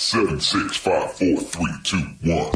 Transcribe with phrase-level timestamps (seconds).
[0.00, 2.52] Seven, six, five, four, three, two, one.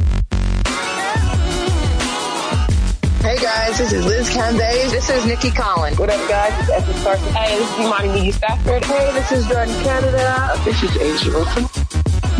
[3.19, 4.93] Hey guys, this is Liz Cambage.
[4.93, 5.99] This is Nikki Collins.
[5.99, 6.53] What up, guys?
[6.61, 7.33] It's Esther Carson.
[7.33, 8.85] Hey, this is Imani McGee-Stafford.
[8.85, 10.55] Hey, this is Jordan Canada.
[10.65, 11.65] This is A'ja Wilson.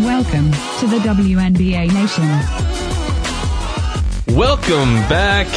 [0.05, 2.29] Welcome to the WNBA Nation.
[4.37, 5.47] Welcome back,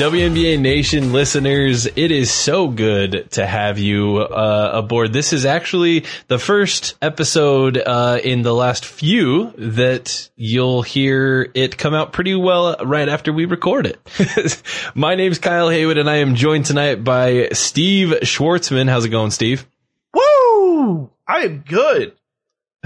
[0.00, 1.84] WNBA Nation listeners.
[1.84, 5.12] It is so good to have you uh, aboard.
[5.12, 11.76] This is actually the first episode uh, in the last few that you'll hear it
[11.76, 14.62] come out pretty well right after we record it.
[14.94, 18.88] My name's Kyle Haywood, and I am joined tonight by Steve Schwartzman.
[18.88, 19.66] How's it going, Steve?
[20.14, 21.10] Woo!
[21.28, 22.14] I am good.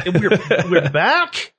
[0.05, 0.31] And we're
[0.69, 1.55] we're back.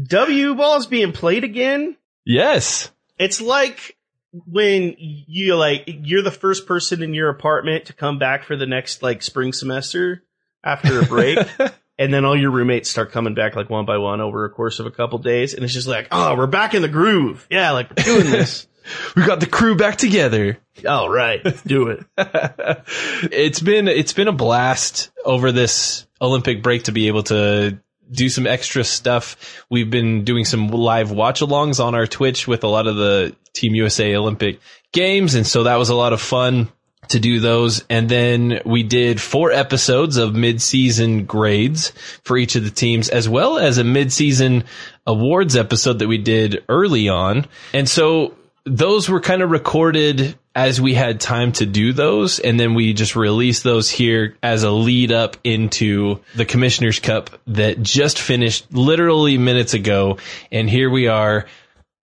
[0.00, 1.96] W ball's being played again.
[2.24, 2.92] Yes.
[3.18, 3.96] It's like
[4.32, 8.66] when you like you're the first person in your apartment to come back for the
[8.66, 10.22] next like spring semester
[10.64, 11.38] after a break.
[12.00, 14.80] And then all your roommates start coming back like one by one over a course
[14.80, 17.46] of a couple days, and it's just like, oh, we're back in the groove.
[17.50, 18.66] Yeah, like we're doing this.
[19.14, 20.58] We got the crew back together.
[20.88, 22.04] All right, let's do it.
[23.30, 27.78] it's been it's been a blast over this Olympic break to be able to
[28.10, 29.64] do some extra stuff.
[29.70, 33.34] We've been doing some live watch alongs on our Twitch with a lot of the
[33.52, 34.60] Team USA Olympic
[34.92, 35.34] games.
[35.34, 36.70] And so that was a lot of fun
[37.08, 37.84] to do those.
[37.90, 41.92] And then we did four episodes of mid-season grades
[42.24, 44.64] for each of the teams, as well as a mid-season
[45.06, 47.46] awards episode that we did early on.
[47.72, 52.38] And so those were kind of recorded as we had time to do those.
[52.40, 57.30] And then we just released those here as a lead up into the Commissioner's Cup
[57.46, 60.18] that just finished literally minutes ago.
[60.50, 61.46] And here we are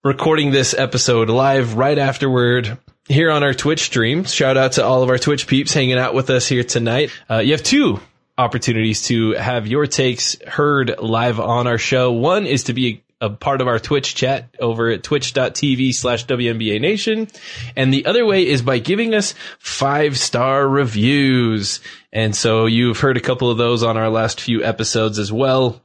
[0.03, 4.23] recording this episode live right afterward here on our Twitch stream.
[4.23, 7.11] Shout out to all of our Twitch peeps hanging out with us here tonight.
[7.29, 7.99] Uh, you have two
[8.37, 12.11] opportunities to have your takes heard live on our show.
[12.11, 16.79] One is to be a part of our Twitch chat over at twitch.tv slash WNBA
[16.79, 17.27] Nation.
[17.75, 21.79] And the other way is by giving us five star reviews.
[22.13, 25.81] And so you've heard a couple of those on our last few episodes as well.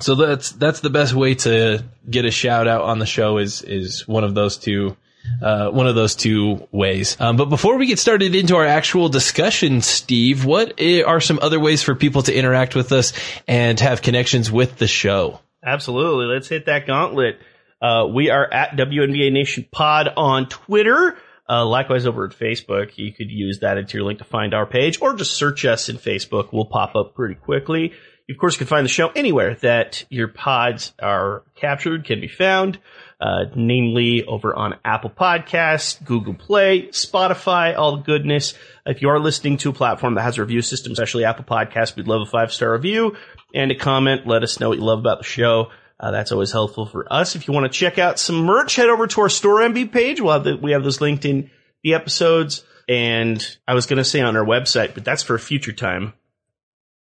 [0.00, 3.62] So that's, that's the best way to get a shout out on the show is,
[3.62, 4.96] is one of those two
[5.42, 7.16] uh, one of those two ways.
[7.20, 11.60] Um, but before we get started into our actual discussion, Steve, what are some other
[11.60, 13.12] ways for people to interact with us
[13.46, 15.40] and have connections with the show?
[15.64, 16.26] Absolutely.
[16.26, 17.38] Let's hit that gauntlet.
[17.80, 21.16] Uh, we are at WNBA Nation Pod on Twitter.
[21.48, 24.66] Uh, likewise, over at Facebook, you could use that into your link to find our
[24.66, 26.52] page, or just search us in Facebook.
[26.52, 27.94] We'll pop up pretty quickly.
[28.26, 32.20] You, of course, you can find the show anywhere that your pods are captured, can
[32.20, 32.78] be found,
[33.18, 38.52] uh, namely over on Apple Podcasts, Google Play, Spotify, all the goodness.
[38.84, 41.96] If you are listening to a platform that has a review system, especially Apple Podcasts,
[41.96, 43.16] we'd love a five star review
[43.54, 44.26] and a comment.
[44.26, 45.70] Let us know what you love about the show.
[46.00, 47.34] Uh, that's always helpful for us.
[47.34, 50.20] If you want to check out some merch, head over to our Store Envy page.
[50.20, 51.50] We'll have the, we have those linked in
[51.82, 52.64] the episodes.
[52.88, 56.14] And I was going to say on our website, but that's for a future time.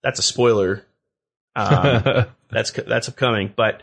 [0.03, 0.85] That's a spoiler.
[1.55, 3.53] Um, that's that's upcoming.
[3.55, 3.83] But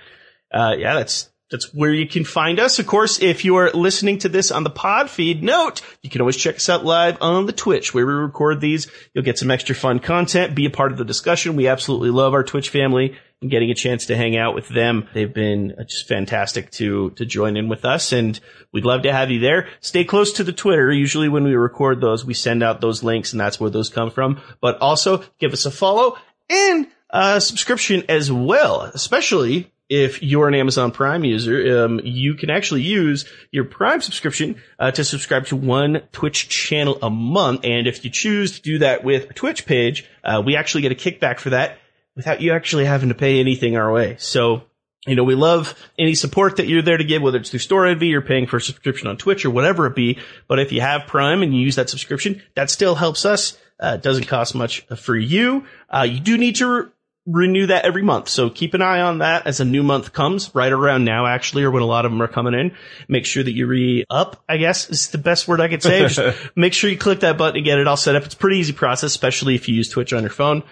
[0.51, 2.79] uh, yeah, that's that's where you can find us.
[2.79, 6.19] Of course, if you are listening to this on the pod feed, note you can
[6.19, 8.87] always check us out live on the Twitch where we record these.
[9.13, 11.55] You'll get some extra fun content, be a part of the discussion.
[11.55, 15.07] We absolutely love our Twitch family and getting a chance to hang out with them.
[15.13, 18.39] They've been uh, just fantastic to to join in with us, and
[18.71, 19.67] we'd love to have you there.
[19.79, 20.91] Stay close to the Twitter.
[20.91, 24.09] Usually, when we record those, we send out those links, and that's where those come
[24.09, 24.41] from.
[24.59, 26.17] But also, give us a follow
[26.49, 32.49] and a subscription as well, especially if you're an Amazon Prime user, um, you can
[32.49, 37.61] actually use your Prime subscription uh, to subscribe to one Twitch channel a month.
[37.63, 40.91] And if you choose to do that with a Twitch page, uh, we actually get
[40.91, 41.77] a kickback for that
[42.15, 44.15] without you actually having to pay anything our way.
[44.19, 44.63] So,
[45.05, 47.85] you know, we love any support that you're there to give, whether it's through Store
[47.85, 50.19] Envy or paying for a subscription on Twitch or whatever it be.
[50.47, 53.57] But if you have Prime and you use that subscription, that still helps us.
[53.79, 55.65] Uh, it doesn't cost much for you.
[55.89, 56.92] Uh, you do need to
[57.25, 58.27] renew that every month.
[58.27, 61.63] So keep an eye on that as a new month comes right around now, actually,
[61.63, 62.75] or when a lot of them are coming in.
[63.07, 66.07] Make sure that you re up, I guess is the best word I could say.
[66.07, 66.19] Just
[66.55, 68.23] make sure you click that button to get it all set up.
[68.23, 70.63] It's a pretty easy process, especially if you use Twitch on your phone.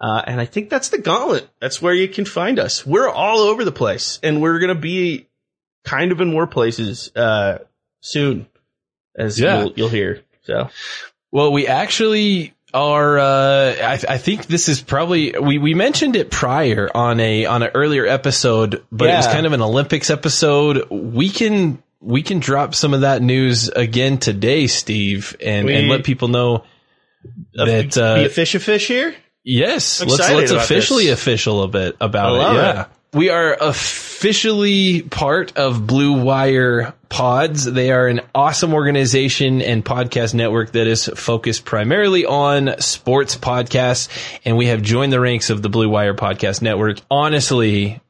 [0.00, 1.48] Uh, and I think that's the gauntlet.
[1.60, 2.86] That's where you can find us.
[2.86, 5.26] We're all over the place and we're going to be
[5.84, 7.58] kind of in more places, uh,
[8.00, 8.46] soon
[9.16, 9.62] as Yeah.
[9.62, 10.22] you'll, you'll hear.
[10.42, 10.70] So
[11.32, 13.18] Well, we actually are.
[13.18, 17.62] Uh, I, I think this is probably we, we mentioned it prior on a on
[17.62, 20.88] an earlier episode, but it was kind of an Olympics episode.
[20.90, 26.04] We can we can drop some of that news again today, Steve, and, and let
[26.04, 26.64] people know
[27.54, 29.14] that be uh, a fish a fish here.
[29.44, 31.20] yes, I'm let's let's officially this.
[31.20, 32.56] official a bit about it.
[32.56, 32.86] Yeah.
[33.14, 37.64] We are officially part of Blue Wire Pods.
[37.64, 44.10] They are an awesome organization and podcast network that is focused primarily on sports podcasts.
[44.44, 46.98] And we have joined the ranks of the Blue Wire Podcast Network.
[47.10, 48.02] Honestly,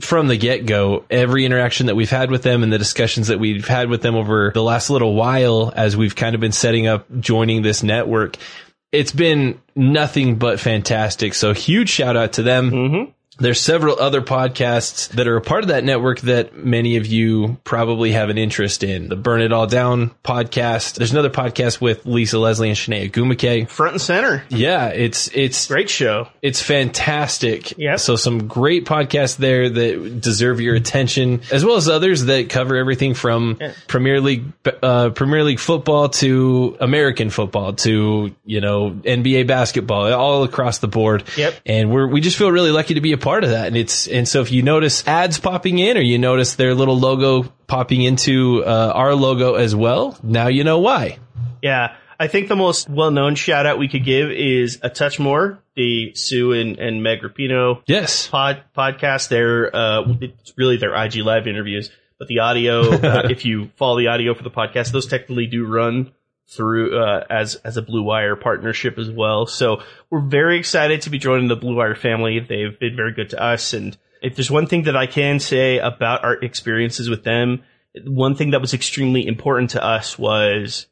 [0.00, 3.38] from the get go, every interaction that we've had with them and the discussions that
[3.38, 6.88] we've had with them over the last little while as we've kind of been setting
[6.88, 8.36] up joining this network,
[8.90, 11.34] it's been nothing but fantastic.
[11.34, 12.70] So huge shout out to them.
[12.72, 13.10] Mm-hmm.
[13.38, 17.58] There's several other podcasts that are a part of that network that many of you
[17.64, 19.08] probably have an interest in.
[19.08, 20.96] The Burn It All Down podcast.
[20.96, 23.68] There's another podcast with Lisa Leslie and Chiney Ogwumike.
[23.70, 24.44] Front and center.
[24.50, 26.28] Yeah, it's it's Great show.
[26.42, 27.76] it's fantastic.
[27.78, 27.96] Yeah.
[27.96, 32.76] So some great podcasts there that deserve your attention, as well as others that cover
[32.76, 33.58] everything from
[33.88, 34.44] Premier League,
[34.82, 40.88] uh, Premier League football to American football to you know NBA basketball, all across the
[40.88, 41.24] board.
[41.36, 41.54] Yep.
[41.64, 43.68] And we're we just feel really lucky to be a part of that.
[43.68, 46.98] And it's and so if you notice ads popping in, or you notice their little
[46.98, 51.18] logo popping into uh, our logo as well, now you know why.
[51.62, 51.96] Yeah.
[52.20, 56.12] I think the most well-known shout out we could give is A Touch More, the
[56.14, 58.28] Sue and, and Meg Rapinoe Yes.
[58.28, 59.28] pod podcast.
[59.28, 61.90] They're uh, it's really their IG live interviews,
[62.20, 65.66] but the audio, uh, if you follow the audio for the podcast, those technically do
[65.66, 66.12] run
[66.56, 69.46] through uh, as as a Blue Wire partnership as well.
[69.46, 72.40] So we're very excited to be joining the Blue Wire family.
[72.40, 75.78] They've been very good to us, and if there's one thing that I can say
[75.78, 77.62] about our experiences with them,
[78.06, 80.86] one thing that was extremely important to us was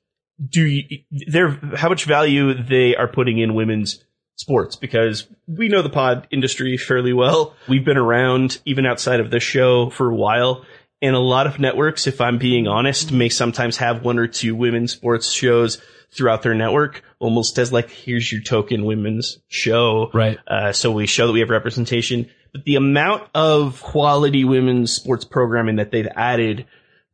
[0.49, 4.05] do you, their how much value they are putting in women's
[4.37, 7.55] sports because we know the pod industry fairly well.
[7.69, 10.65] We've been around even outside of this show for a while.
[11.03, 14.55] And a lot of networks, if I'm being honest, may sometimes have one or two
[14.55, 15.81] women's sports shows
[16.13, 20.11] throughout their network, almost as like, here's your token women's show.
[20.13, 20.39] Right.
[20.47, 22.29] Uh, so we show that we have representation.
[22.53, 26.67] But the amount of quality women's sports programming that they've added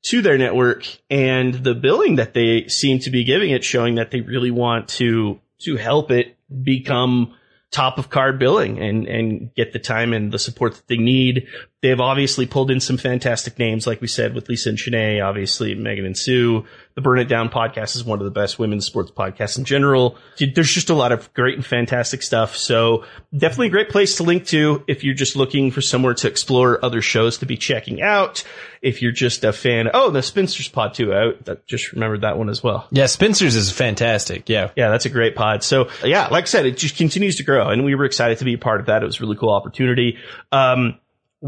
[0.06, 4.10] to their network and the billing that they seem to be giving it showing that
[4.10, 7.34] they really want to to help it become
[7.72, 11.48] top of card billing and and get the time and the support that they need.
[11.86, 15.76] They've obviously pulled in some fantastic names, like we said, with Lisa and Chiney, obviously
[15.76, 16.64] Megan and Sue.
[16.96, 20.18] The Burn It Down podcast is one of the best women's sports podcasts in general.
[20.36, 22.56] There's just a lot of great and fantastic stuff.
[22.56, 26.26] So definitely a great place to link to if you're just looking for somewhere to
[26.26, 28.42] explore other shows to be checking out.
[28.82, 31.14] If you're just a fan, oh, the Spinsters pod too.
[31.14, 31.34] I
[31.68, 32.88] just remembered that one as well.
[32.90, 34.48] Yeah, Spinsters is fantastic.
[34.48, 34.70] Yeah.
[34.74, 35.62] Yeah, that's a great pod.
[35.62, 38.44] So yeah, like I said, it just continues to grow and we were excited to
[38.44, 39.04] be a part of that.
[39.04, 40.18] It was a really cool opportunity.
[40.50, 40.98] Um,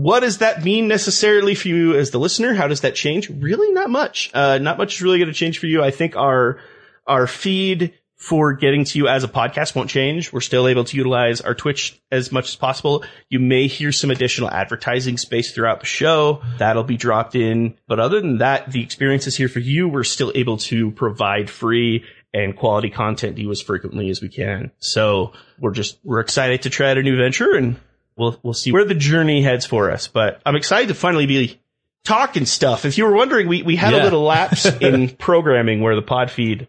[0.03, 2.55] what does that mean necessarily for you as the listener?
[2.55, 3.29] How does that change?
[3.29, 4.31] Really not much.
[4.33, 5.83] Uh, not much is really going to change for you.
[5.83, 6.61] I think our,
[7.06, 10.33] our feed for getting to you as a podcast won't change.
[10.33, 13.05] We're still able to utilize our Twitch as much as possible.
[13.29, 16.43] You may hear some additional advertising space throughout the show.
[16.59, 17.77] That'll be dropped in.
[17.87, 19.89] But other than that, the experience is here for you.
[19.89, 22.05] We're still able to provide free
[22.35, 24.73] and quality content to you as frequently as we can.
[24.79, 27.77] So we're just, we're excited to try out a new venture and
[28.19, 30.09] we'll, we'll see where the journey heads for us.
[30.09, 31.61] But I'm excited to finally be
[32.05, 32.85] talking stuff.
[32.85, 36.31] If you were wondering, we, we had a little lapse in programming where the pod
[36.31, 36.69] feed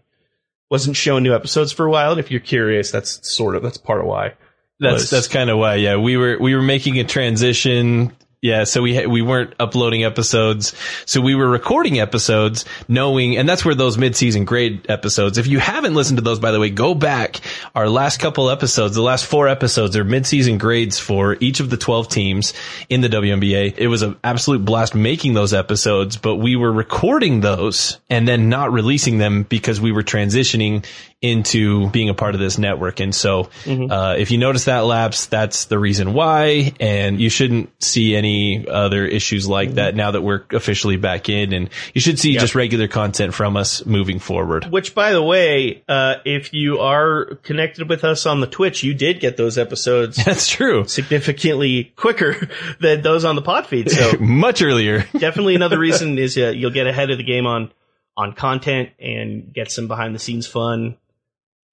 [0.70, 2.12] wasn't showing new episodes for a while.
[2.12, 4.34] And if you're curious, that's sort of, that's part of why.
[4.80, 5.76] That's was- that's kind of why.
[5.76, 8.16] Yeah, we were we were making a transition.
[8.42, 10.74] Yeah, so we ha- we weren't uploading episodes,
[11.06, 15.38] so we were recording episodes, knowing, and that's where those mid-season grade episodes.
[15.38, 17.42] If you haven't listened to those, by the way, go back.
[17.76, 21.76] Our last couple episodes, the last four episodes, are mid-season grades for each of the
[21.76, 22.54] twelve teams
[22.88, 23.74] in the WNBA.
[23.78, 28.48] It was an absolute blast making those episodes, but we were recording those and then
[28.48, 30.86] not releasing them because we were transitioning
[31.22, 33.00] into being a part of this network.
[33.02, 36.74] And so, uh, if you notice that lapse, that's the reason why.
[36.80, 41.52] And you shouldn't see any other issues like that now that we're officially back in.
[41.52, 44.66] And you should see just regular content from us moving forward.
[44.72, 48.94] Which, by the way, uh, if you are connected with us on the Twitch, you
[48.94, 50.86] did get those episodes That's true.
[50.86, 52.50] significantly quicker
[52.80, 53.92] than those on the pod feed.
[53.92, 55.06] So Much earlier.
[55.18, 57.72] definitely another reason is uh, you'll get ahead of the game on
[58.16, 60.98] on content and get some behind the scenes fun,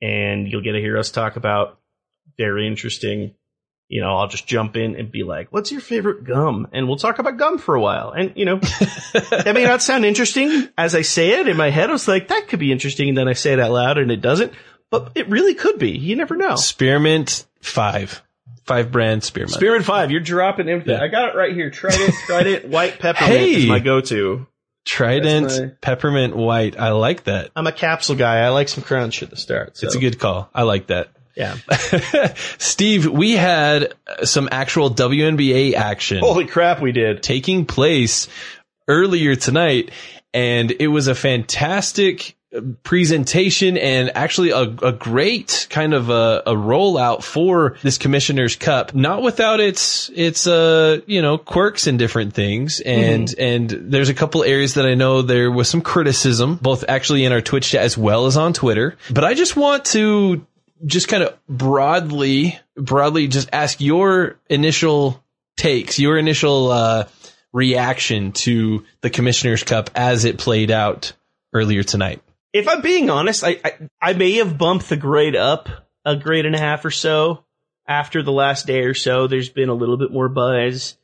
[0.02, 1.78] and you'll get to hear us talk about
[2.38, 3.34] very interesting.
[3.88, 6.96] You know, I'll just jump in and be like, "What's your favorite gum?" And we'll
[6.96, 8.10] talk about gum for a while.
[8.10, 8.56] And you know,
[9.12, 11.88] that may not sound interesting as I say it in my head.
[11.90, 14.10] I was like, "That could be interesting," and then I say it out loud, and
[14.10, 14.52] it doesn't.
[14.90, 15.90] But it really could be.
[15.92, 16.56] You never know.
[16.56, 18.22] Spearmint five.
[18.64, 19.52] Five brand spearmint.
[19.52, 20.94] Spearmint Five, you're dropping everything.
[20.96, 21.02] Yeah.
[21.04, 21.70] I got it right here.
[21.70, 22.68] Trident, it.
[22.68, 23.54] white peppermint Hey!
[23.54, 24.44] is my go-to.
[24.86, 26.78] Trident my- peppermint white.
[26.78, 27.50] I like that.
[27.54, 28.38] I'm a capsule guy.
[28.38, 29.76] I like some crown shit to start.
[29.76, 29.86] So.
[29.86, 30.48] It's a good call.
[30.54, 31.08] I like that.
[31.36, 31.56] Yeah.
[32.58, 33.92] Steve, we had
[34.24, 37.22] some actual WNBA action Holy crap, we did.
[37.22, 38.28] taking place
[38.88, 39.90] earlier tonight,
[40.32, 42.35] and it was a fantastic
[42.82, 48.94] presentation and actually a, a great kind of a, a rollout for this commissioner's cup
[48.94, 52.80] not without its its uh you know quirks and different things.
[52.80, 57.25] And and there's a couple areas that i know there was some criticism both actually
[57.25, 58.96] in our twitch chat as well as on twitter.
[59.10, 60.46] But i just want to
[60.84, 65.22] just kind of broadly broadly just ask your initial
[65.56, 67.04] takes your initial uh
[67.52, 71.12] reaction to the commissioner's cup as it played out
[71.54, 72.22] earlier tonight
[72.56, 75.68] If I'm being honest, I, I I may have bumped the grade up
[76.04, 77.44] a grade and a half or so
[77.86, 79.26] after the last day or so.
[79.26, 80.96] There's been a little bit more buzz.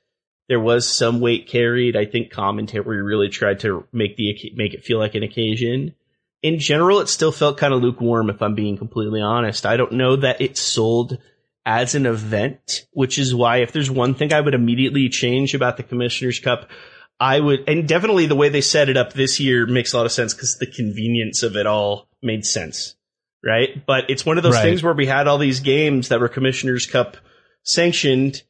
[0.49, 1.97] There was some weight carried.
[1.97, 5.95] I think commentary really tried to make the make it feel like an occasion.
[6.43, 8.31] In general, it still felt kind of lukewarm.
[8.31, 11.19] If I'm being completely honest, I don't know that it sold
[11.65, 15.77] as an event, which is why if there's one thing I would immediately change about
[15.77, 16.69] the Commissioner's Cup,
[17.23, 20.07] I would, and definitely the way they set it up this year makes a lot
[20.07, 22.97] of sense because the convenience of it all made sense,
[23.45, 23.85] right?
[23.87, 24.63] But it's one of those Right.
[24.65, 27.17] things where we had all these games that were Commissioner's Cup
[27.63, 28.43] sanctioned,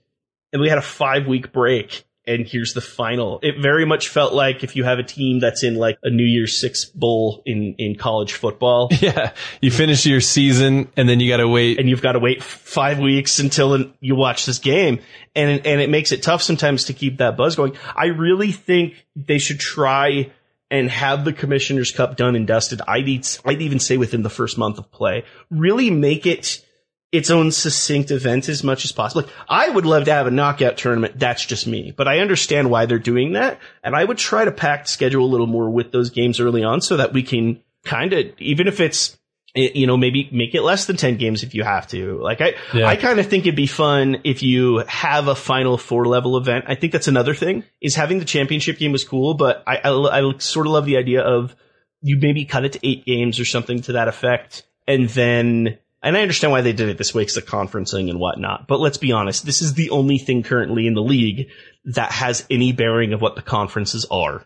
[0.52, 2.05] and we had a five week break.
[2.26, 3.41] And here's the final.
[3.43, 6.25] It very much felt like if you have a team that's in like a New
[6.25, 11.29] Year's Six bowl in, in college football, yeah you finish your season and then you
[11.29, 15.00] got to wait and you've got to wait five weeks until you watch this game,
[15.35, 17.76] and and it makes it tough sometimes to keep that buzz going.
[17.95, 20.31] I really think they should try
[20.71, 22.81] and have the Commissioner's Cup done and dusted.
[22.87, 23.09] I'd
[23.45, 26.64] I'd even say within the first month of play, really make it
[27.12, 29.23] its own succinct event as much as possible.
[29.23, 31.19] Like, I would love to have a knockout tournament.
[31.19, 34.52] That's just me, but I understand why they're doing that, and I would try to
[34.52, 37.61] pack the schedule a little more with those games early on so that we can
[37.85, 39.19] kind of, even if it's
[39.54, 42.19] you know, maybe make it less than 10 games if you have to.
[42.23, 42.87] Like, I, Yeah.
[42.87, 46.64] I kind of think it'd be fun if you have a final four level event.
[46.69, 50.21] I think that's another thing is having the championship game was cool, but I, I,
[50.21, 51.54] I sort of love the idea of
[52.00, 54.66] you maybe cut it to eight games or something to that effect.
[54.88, 58.18] And then, and I understand why they did it this way because of conferencing and
[58.18, 58.66] whatnot.
[58.66, 61.49] But let's be honest, this is the only thing currently in the league
[61.85, 64.44] that has any bearing of what the conferences are.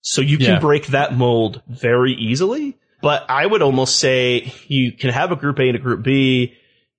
[0.00, 0.60] So you can Yeah.
[0.60, 2.76] break that mold very easily.
[3.00, 6.54] But I would almost say you can have a group A and a group B.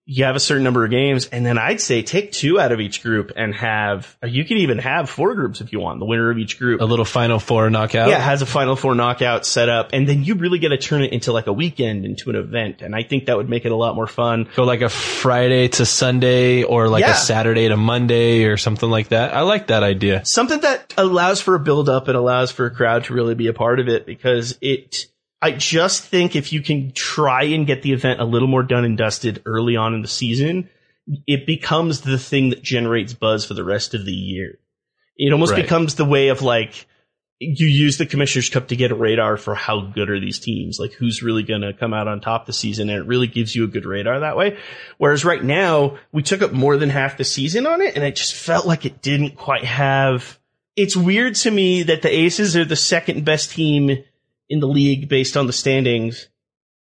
[0.07, 2.79] You have a certain number of games, and then I'd say take two out of
[2.79, 4.15] each group and have.
[4.23, 5.97] You can even have four groups if you want.
[5.99, 8.93] The winner of each group, a little final four knockout yeah, has a final four
[8.93, 12.05] knockout set up, and then you really get to turn it into like a weekend,
[12.05, 14.47] into an event, and I think that would make it a lot more fun.
[14.55, 17.13] go like a friday to sunday or like Yeah.
[17.13, 21.41] a saturday to monday or something like that i like that idea something that allows
[21.41, 23.87] for a build up and allows for a crowd to really be a part of
[23.87, 25.07] it because it
[25.41, 28.85] I just think if you can try and get the event a little more done
[28.85, 30.69] and dusted early on in the season,
[31.27, 34.57] it becomes the thing that generates buzz for the rest of the year.
[35.17, 35.61] It almost Right.
[35.61, 36.87] becomes the way of like
[37.39, 40.79] you use the Commissioner's Cup to get a radar for how good are these teams,
[40.79, 43.53] like who's really going to come out on top this season, and it really gives
[43.53, 44.57] you a good radar that way.
[44.97, 48.15] Whereas right now, we took up more than half the season on it, and it
[48.15, 50.39] just felt like it didn't quite have.
[50.77, 54.03] It's weird to me that the Aces are the second best team
[54.49, 56.27] in the league based on the standings,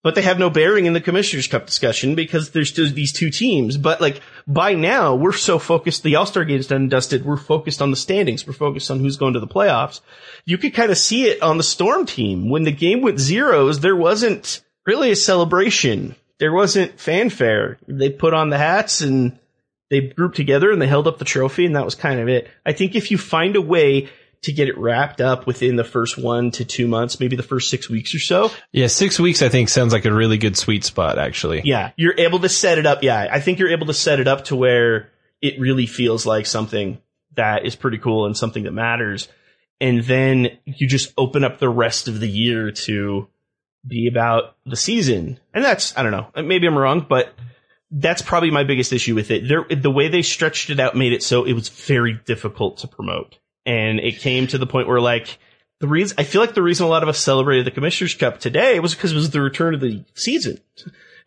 [0.04, 3.30] but they have no bearing in the Commissioner's Cup discussion because there's still these two
[3.30, 3.78] teams.
[3.78, 6.04] But like by now, we're so focused.
[6.04, 7.26] The All Star game's done and dusted.
[7.26, 8.46] We're focused on the standings.
[8.46, 10.02] We're focused on who's going to the playoffs.
[10.46, 13.80] You could kind of see it on the Storm team when the game went zeros.
[13.80, 16.16] There wasn't really a celebration.
[16.40, 17.78] There wasn't fanfare.
[17.88, 19.40] They put on the hats and
[19.90, 22.50] they grouped together and they held up the trophy and that was kind of it.
[22.66, 24.10] I think if you find a way
[24.44, 27.70] to get it wrapped up within the first one to two months, maybe the first
[27.70, 30.84] six weeks or so, yeah six weeks i think sounds like a really good sweet
[30.84, 33.04] spot actually yeah, you're able to set it up.
[33.04, 35.10] Yeah, I think you're able to set it up to where
[35.42, 37.02] it really feels like something
[37.36, 39.28] that is pretty cool and something that matters.
[39.82, 43.28] And then you just open up the rest of the year to
[43.86, 45.40] be about the season.
[45.54, 47.34] And that's, I don't know, maybe I'm wrong, but
[47.92, 49.48] that's probably my biggest issue with it.
[49.48, 52.88] There, the way they stretched it out made it so it was very difficult to
[52.88, 53.38] promote.
[53.66, 55.38] And it came to the point where like,
[55.80, 58.40] the reason, I feel like the reason a lot of us celebrated the Commissioner's Cup
[58.40, 60.60] today was because it was the return of the season.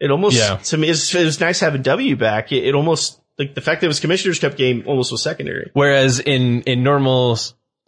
[0.01, 0.57] It almost, Yeah.
[0.57, 2.53] to me, it was, it was nice having W back.
[2.53, 5.71] It, it almost, like the fact that it was Commissioner's Cup game almost was secondary.
[5.75, 7.39] whereas in in normal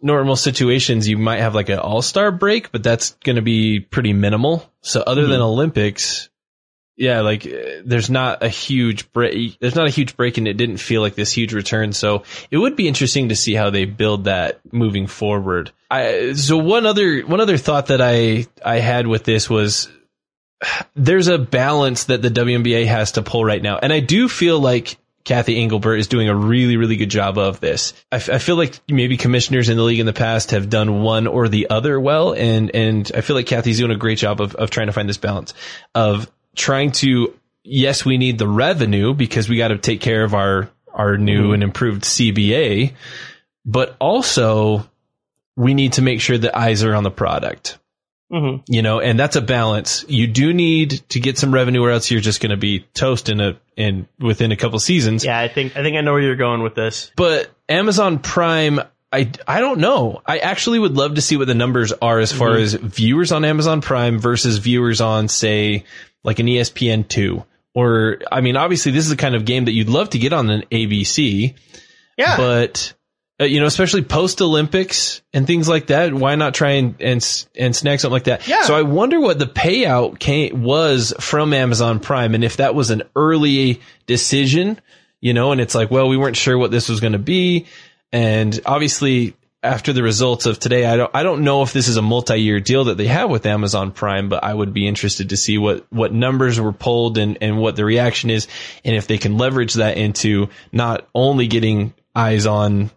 [0.01, 4.13] normal situations you might have like an all-star break but that's going to be pretty
[4.13, 5.41] minimal so other than mm-hmm.
[5.41, 6.28] olympics
[6.99, 10.53] yeah like uh, there's not a huge break there's not a huge break and it
[10.53, 13.85] didn't feel like this huge return so it would be interesting to see how they
[13.85, 19.07] build that moving forward i so one other one other thought that i i had
[19.07, 19.89] with this was
[20.95, 23.77] there's a balance that the WNBA has to pull right now.
[23.77, 27.59] And I do feel like Cathy Engelbert is doing a really, really good job of
[27.59, 27.93] this.
[28.11, 31.01] I, f- I feel like maybe commissioners in the league in the past have done
[31.01, 32.33] one or the other well.
[32.33, 35.07] And, and I feel like Cathy's doing a great job of, of trying to find
[35.07, 35.53] this balance
[35.93, 40.33] of trying to, yes, we need the revenue because we got to take care of
[40.35, 42.93] our, our new and improved CBA,
[43.65, 44.87] but also
[45.55, 47.77] we need to make sure that eyes are on the product
[48.31, 48.61] Mhm.
[48.67, 50.05] you know, and that's a balance.
[50.07, 53.27] You do need to get some revenue, or else you're just going to be toast
[53.27, 55.25] in a in within a couple seasons.
[55.25, 57.11] Yeah, I think I think I know where you're going with this.
[57.15, 60.21] But Amazon Prime, I I don't know.
[60.27, 63.43] I actually would love to see what the numbers are as far as viewers on
[63.45, 65.85] Amazon Prime versus viewers on, say,
[66.23, 67.45] like an ESPN two.
[67.75, 70.33] Or, I mean, obviously, this is the kind of game that you'd love to get
[70.33, 71.53] on an ABC,
[72.17, 72.93] Yeah, but
[73.39, 76.13] uh, you know, especially post Olympics and things like that.
[76.13, 78.47] Why not try and and and snag something like that?
[78.47, 78.63] Yeah.
[78.63, 82.89] So I wonder what the payout came was from Amazon Prime, and if that was
[82.89, 84.81] an early decision,
[85.21, 87.67] you know, and it's like, well, we weren't sure what this was going to be,
[88.11, 89.35] and obviously.
[89.61, 92.61] After the results of today, I don't, I don't know if this is a multi-year
[92.61, 95.85] deal that they have with Amazon Prime, but I would be interested to see what,
[95.91, 98.47] what numbers were pulled and, and what the reaction is.
[98.85, 102.91] And if they can leverage that into not only getting eyes on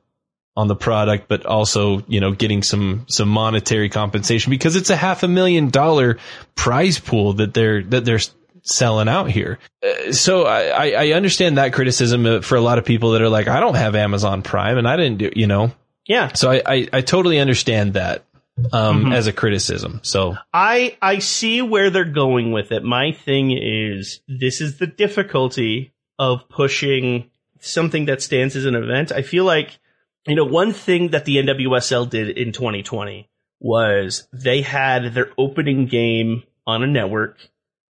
[0.57, 4.97] on the product, but also, you know, getting some, some monetary compensation because it's a
[4.97, 6.19] half a million dollar
[6.55, 8.21] prize pool that they're, that they're
[8.61, 9.59] selling out here.
[9.83, 13.31] Uh, so I, I understand that criticism uh, for a lot of people that are
[13.31, 15.73] like, I don't have Amazon Prime and I didn't do, you know,
[16.07, 16.33] yeah.
[16.33, 18.25] so I, I, I totally understand that,
[18.73, 20.01] um, as a criticism.
[20.03, 22.85] So I I see where they're going with it.
[22.85, 27.31] My thing is this is the difficulty of pushing
[27.61, 29.13] something that stands as an event.
[29.13, 29.79] I feel like
[30.27, 33.29] you know one thing that the NWSL did in 2020
[33.61, 37.39] was they had their opening game on a network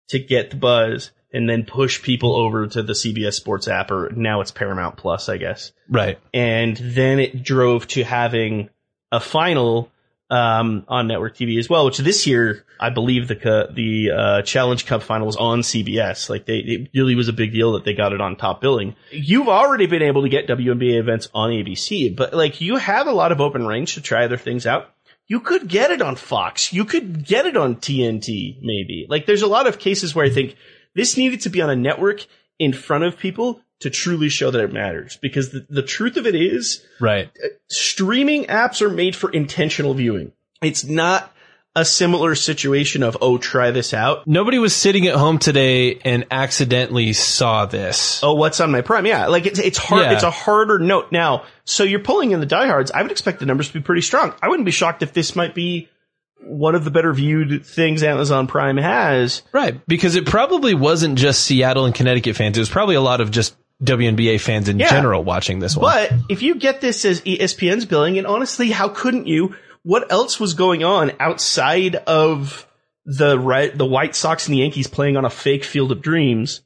[0.09, 4.11] to get the buzz and then push people over to the CBS Sports app or
[4.15, 6.19] now it's Paramount Plus, I guess right.
[6.33, 8.71] and then it drove to having
[9.13, 9.91] a final
[10.31, 11.85] um, on network TV as well.
[11.85, 16.29] Which this year, I believe the cu- the uh, Challenge Cup final was on CBS.
[16.29, 18.97] Like they, it really was a big deal that they got it on top billing.
[19.11, 23.13] You've already been able to get WNBA events on ABC, but like you have a
[23.13, 24.93] lot of open range to try other things out.
[25.29, 26.73] You could get it on Fox.
[26.73, 29.07] You could get it on TNT, maybe.
[29.09, 30.57] Like there's a lot of cases where I think
[30.97, 32.27] this needed to be on a network
[32.59, 35.19] in front of people to truly show that it matters.
[35.21, 37.31] Because the, the truth of it is, Right.
[37.43, 40.33] Uh, streaming apps are made for intentional viewing.
[40.63, 41.33] It's not
[41.75, 44.27] a similar situation of, oh, try this out.
[44.27, 48.21] Nobody was sitting at home today and accidentally saw this.
[48.23, 49.05] Oh, what's on my prime?
[49.05, 50.05] Yeah, like it's it's hard.
[50.05, 50.15] Yeah.
[50.15, 51.45] It's a harder note now.
[51.67, 52.91] So you're pulling in the diehards.
[52.91, 54.33] I would expect the numbers to be pretty strong.
[54.41, 55.91] I wouldn't be shocked if this might be
[56.41, 59.43] one of the better viewed things Amazon Prime has.
[59.53, 62.57] Right, because it probably wasn't just Seattle and Connecticut fans.
[62.57, 64.89] It was probably a lot of just WNBA fans in Yeah.
[64.91, 65.93] general watching this one.
[65.93, 69.55] But if you get this as ESPN's billing, and honestly, how couldn't you?
[69.83, 72.67] What else was going on outside of
[73.05, 76.63] the red, the White Sox and the Yankees playing on a fake Field of Dreams?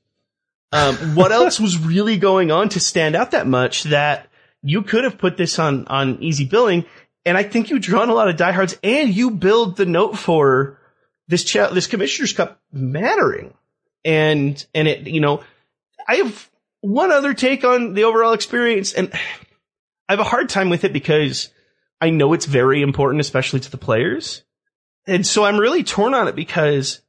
[0.72, 4.28] Um, what else was really going on to stand out that much that
[4.62, 6.84] you could have put this on on easy billing?
[7.24, 10.78] And I think you drawn a lot of diehards, and you build the note for
[11.28, 13.54] this cha- this Commissioner's Cup mattering,
[14.04, 15.42] and and it you know
[16.08, 19.12] I have one other take on the overall experience, and
[20.08, 21.50] I have a hard time with it because
[22.00, 24.42] I know it's very important, especially to the players.
[25.06, 27.00] And so I'm really torn on it because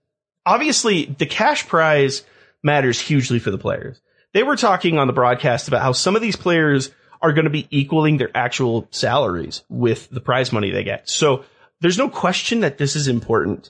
[0.45, 2.23] obviously the cash prize
[2.63, 4.01] matters hugely for the players.
[4.33, 6.91] They were talking on the broadcast about how some of these players
[7.21, 11.09] are going to be equaling their actual salaries with the prize money they get.
[11.09, 11.45] So
[11.79, 13.69] there's no question that this is important.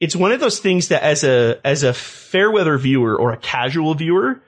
[0.00, 3.36] It's one of those things that as a, as a fair weather viewer or a
[3.36, 4.42] casual viewer,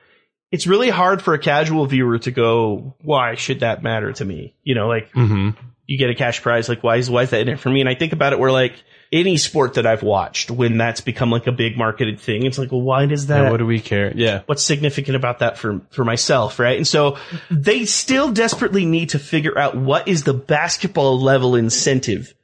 [0.51, 4.55] it's really hard for a casual viewer to go, why should that matter to me?
[4.63, 5.51] You know, like hmm
[5.87, 7.81] you get a cash prize, like why is why is that in it for me?
[7.81, 8.83] And I think about it where like
[9.15, 12.73] any sport that I've watched, when that's become like a big marketed thing, it's like,
[12.73, 13.51] well, why does that?
[13.51, 14.13] what do we care?
[14.15, 14.43] Yeah.
[14.47, 16.77] what's significant about that for for myself, right?
[16.77, 17.17] And so
[17.49, 22.35] they still desperately need to figure out what is the basketball level incentive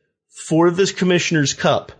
[0.46, 1.90] for this commissioner's cup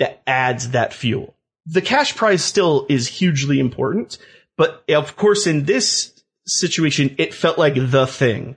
[0.00, 1.36] that adds that fuel.
[1.66, 4.18] The cash prize still is hugely important,
[4.56, 6.12] but of course in this
[6.46, 8.56] situation it felt like the thing.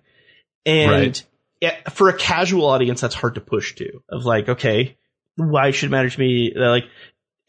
[0.65, 1.23] And Right.
[1.61, 4.97] yeah, for a casual audience that's hard to push to of like, okay,
[5.35, 6.53] why should it matter to me?
[6.55, 6.85] Like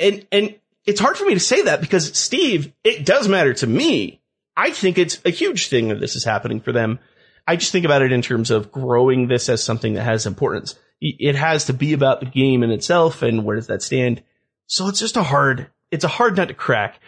[0.00, 3.66] and and it's hard for me to say that because Steve, it does matter to
[3.66, 4.20] me.
[4.56, 6.98] I think it's a huge thing that this is happening for them.
[7.46, 10.78] I just think about it in terms of growing this as something that has importance.
[11.00, 14.22] It has to be about the game in itself and where does that stand?
[14.66, 17.00] So it's just a hard, it's a hard nut to crack.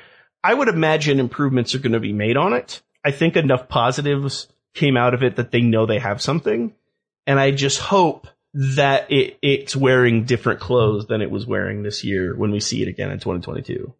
[0.44, 2.82] I would imagine improvements are going to be made on it.
[3.04, 6.74] I think enough positives came out of it that they know they have something.
[7.26, 8.26] And I just hope
[8.58, 12.80] that it, it's wearing different clothes than it was wearing this year when we see
[12.82, 13.92] it again in 2022.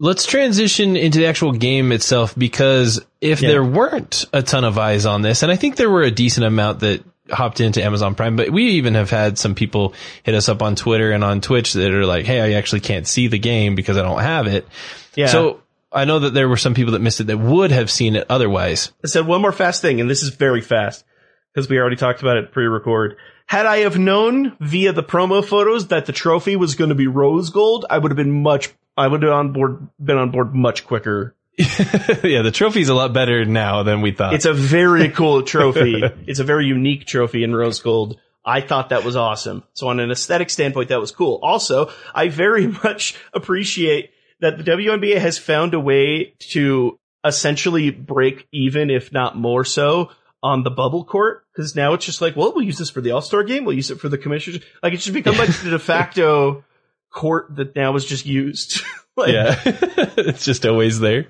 [0.00, 3.48] Let's transition into the actual game itself because if Yeah.
[3.50, 6.46] there weren't a ton of eyes on this, and I think there were a decent
[6.46, 10.48] amount that hopped into Amazon Prime, but we even have had some people hit us
[10.48, 13.38] up on Twitter and on Twitch that are like, Hey, I actually can't see the
[13.38, 14.66] game because I don't have it.
[15.14, 15.26] Yeah.
[15.26, 15.60] So
[15.92, 18.24] I know that there were some people that missed it that would have seen it
[18.30, 18.92] otherwise.
[19.04, 21.04] I said one more fast thing, and this is very fast
[21.52, 23.16] because we already talked about it pre-record.
[23.48, 27.06] Had I have known via the promo photos that the trophy was going to be
[27.06, 28.68] rose gold, I would have been much.
[28.96, 31.34] I would have on board been on board much quicker.
[31.58, 34.34] yeah, the trophy's a lot better now than we thought.
[34.34, 36.02] It's a very cool trophy.
[36.26, 38.20] it's a very unique trophy in rose gold.
[38.44, 39.64] I thought that was awesome.
[39.72, 41.40] So on an aesthetic standpoint, that was cool.
[41.42, 48.46] Also, I very much appreciate that the WNBA has found a way to essentially break
[48.52, 50.10] even, if not more so,
[50.42, 51.44] on the bubble court.
[51.56, 53.64] Cause now it's just like, well, we'll use this for the All-Star game.
[53.64, 54.62] We'll use it for the commissioners.
[54.82, 56.64] Like it should become like the de facto
[57.10, 58.82] court that now is just used.
[59.16, 61.26] like, yeah, it's just always there.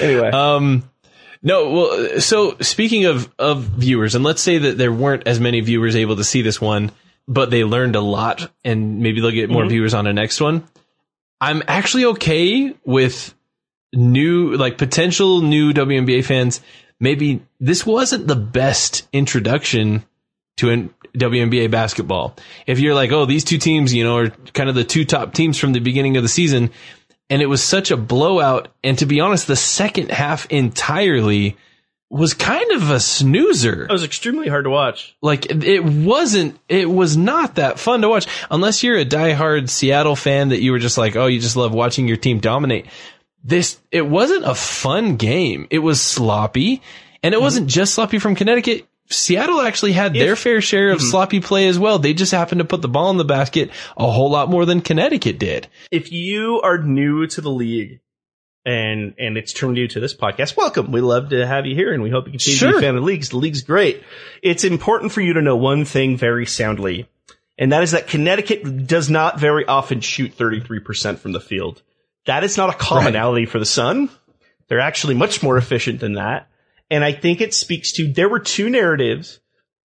[0.00, 0.30] Anyway.
[0.30, 0.90] Um,
[1.42, 5.60] no, well, so speaking of, of viewers, and let's say that there weren't as many
[5.60, 6.92] viewers able to see this one,
[7.26, 10.64] but they learned a lot and maybe they'll get more viewers on the next one.
[11.40, 13.34] I'm actually okay with
[13.94, 16.60] new, like potential new WNBA fans.
[17.00, 20.04] Maybe this wasn't the best introduction
[20.58, 22.36] to an WNBA basketball.
[22.66, 25.32] If you're like, oh, these two teams, you know, are kind of the two top
[25.32, 26.70] teams from the beginning of the season,
[27.30, 28.68] and it was such a blowout.
[28.84, 31.56] And to be honest, the second half entirely
[32.10, 33.84] was kind of a snoozer.
[33.84, 35.16] It was extremely hard to watch.
[35.22, 40.16] Like it wasn't, it was not that fun to watch unless you're a diehard Seattle
[40.16, 42.86] fan that you were just like, oh, you just love watching your team dominate.
[43.42, 45.66] This, it wasn't a fun game.
[45.70, 46.82] It was sloppy
[47.22, 47.44] and it mm-hmm.
[47.44, 48.86] wasn't just sloppy from Connecticut.
[49.08, 51.08] Seattle actually had their fair share of mm-hmm.
[51.08, 51.98] sloppy play as well.
[51.98, 54.80] They just happened to put the ball in the basket a whole lot more than
[54.80, 55.66] Connecticut did.
[55.90, 58.00] if you are new to the league
[58.64, 60.92] and and it's turned you to this podcast, welcome.
[60.92, 62.78] We love to have you here and we hope you continue to be Sure.
[62.78, 63.30] a fan of the leagues.
[63.30, 64.02] The league's great.
[64.42, 67.08] It's important for you to know one thing very soundly,
[67.58, 71.82] and that is that Connecticut does not very often shoot 33% from the field.
[72.26, 74.10] That is not a commonality for the Sun.
[74.68, 76.48] They're actually much more efficient than that.
[76.90, 79.40] And I think it speaks to there were two narratives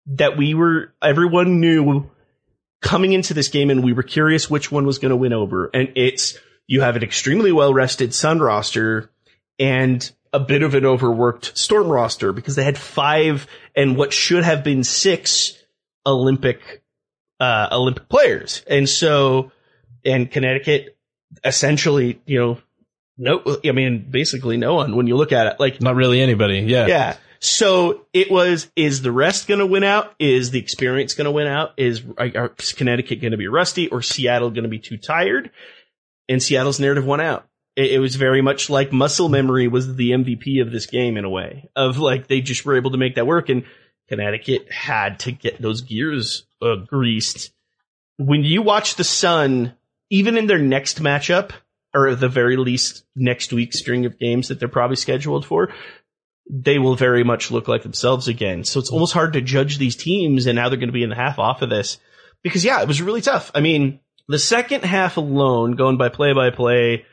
[0.07, 2.09] that we were everyone knew
[2.81, 5.69] coming into this game and we were curious which one was going to win over.
[5.73, 9.11] And it's you have an extremely well rested Sun roster
[9.59, 14.43] and a bit of an overworked Storm roster because they had five and what should
[14.43, 15.53] have been six
[16.05, 16.83] Olympic
[17.39, 18.63] uh, Olympic players.
[18.67, 19.51] And so
[20.03, 20.94] and Connecticut
[21.43, 22.57] essentially, you know,
[23.17, 25.59] no I mean basically no one when you look at it.
[25.59, 26.59] Like Not really anybody.
[26.59, 26.88] Yeah.
[26.88, 27.17] yeah.
[27.39, 30.15] So it was, is the rest going to win out?
[30.17, 31.73] Is the experience going to win out?
[31.77, 35.51] Is, are, is Connecticut going to be rusty or Seattle going to be too tired?
[36.27, 37.47] And Seattle's narrative won out.
[37.75, 41.25] It, it was very much like muscle memory was the MVP of this game in
[41.25, 43.63] a way of like, they just were able to make that work and
[44.09, 47.51] Connecticut had to get those gears uh, greased.
[48.17, 49.74] When you watch the Sun,
[50.09, 51.51] even in their next matchup,
[51.93, 55.73] or at the very least next week's string of games that they're probably scheduled for,
[56.49, 58.63] they will very much look like themselves again.
[58.63, 61.09] So it's almost hard to judge these teams and now they're going to be in
[61.09, 61.97] the half off of this.
[62.43, 63.49] Because yeah, it was really tough.
[63.55, 67.05] I mean, the second half alone, going by play by play,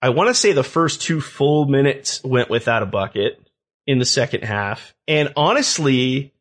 [0.00, 3.38] I want to say the first two full minutes went without a bucket
[3.86, 4.94] in the second half.
[5.06, 6.32] And honestly,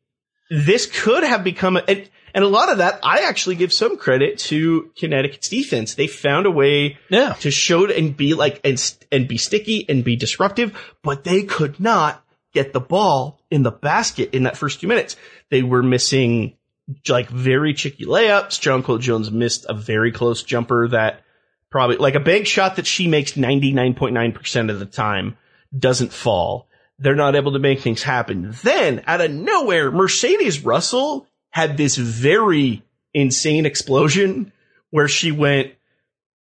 [0.49, 4.39] this could have become a, and a lot of that, I actually give some credit
[4.39, 5.95] to Connecticut's defense.
[5.95, 7.33] They found a way Yeah.
[7.41, 8.77] to show and be like and
[9.11, 13.71] and be sticky and be disruptive, but they could not get the ball in the
[13.71, 15.15] basket in that first two minutes.
[15.49, 16.57] They were missing
[17.07, 18.59] like very tricky layups.
[18.59, 21.21] Jonquel Jones missed a very close jumper that
[21.69, 25.37] probably like a bank shot that she makes 99.9% of the time
[25.77, 26.67] doesn't fall.
[26.99, 28.53] They're not able to make things happen.
[28.61, 32.83] Then out of nowhere, Mercedes Russell had this very
[33.13, 34.51] insane explosion
[34.89, 35.73] where she went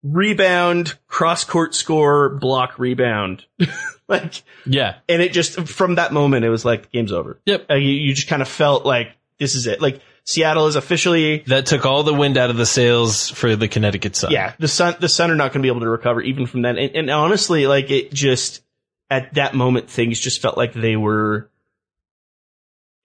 [0.02, 3.44] rebound, cross court score, block rebound.
[4.08, 4.96] like, Yeah.
[5.08, 7.40] and it just, from that moment, it was like, game's over.
[7.46, 7.70] Yep.
[7.70, 9.80] Uh, you, you just kind of felt like, this is it.
[9.82, 13.68] Like, Seattle is officially, That took all the wind out of the sails for the
[13.68, 14.30] Connecticut Sun.
[14.32, 16.62] yeah, the Sun, the Sun are not going to be able to recover even from
[16.62, 16.78] that.
[16.78, 18.62] And, and honestly, like, it just,
[19.10, 21.50] at that moment, things just felt like they were,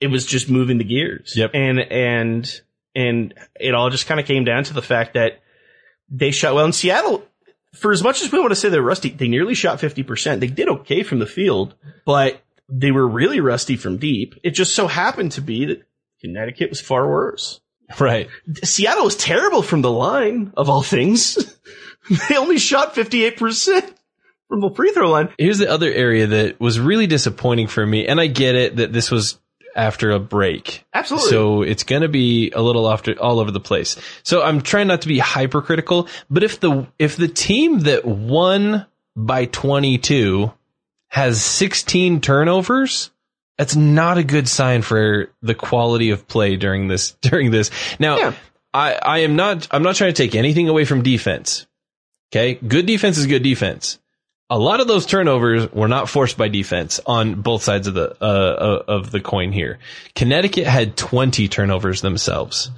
[0.01, 1.33] it was just moving the gears.
[1.35, 1.51] Yep.
[1.53, 2.61] And, and,
[2.95, 5.41] and it all just kind of came down to the fact that
[6.09, 7.23] they shot well in Seattle.
[7.73, 10.39] for as much as we want to say they're rusty, they nearly shot 50%.
[10.39, 14.35] They did okay from the field, but they were really rusty from deep.
[14.43, 15.83] It just so happened to be that
[16.19, 17.61] Connecticut was far worse.
[17.99, 18.29] Right.
[18.63, 21.35] Seattle was terrible from the line, of all things.
[22.29, 23.93] they only shot 58%
[24.47, 25.29] from the free throw line.
[25.37, 28.93] Here's the other area that was really disappointing for me, and I get it that
[28.93, 29.39] this was
[29.75, 30.83] after a break.
[30.93, 31.29] Absolutely.
[31.29, 33.95] So it's going to be a little after all over the place.
[34.23, 38.85] So I'm trying not to be hypercritical, but if the if the team that won
[39.15, 40.51] by 22
[41.09, 43.11] has 16 turnovers,
[43.57, 47.71] that's not a good sign for the quality of play during this during this.
[47.99, 48.33] Now, Yeah.
[48.73, 51.67] I I am not I'm not trying to take anything away from defense.
[52.31, 52.55] Okay?
[52.55, 53.99] Good defense is good defense
[54.51, 58.15] a lot of those turnovers were not forced by defense on both sides of the
[58.21, 59.79] uh, of the coin here.
[60.13, 62.69] Connecticut had 20 turnovers themselves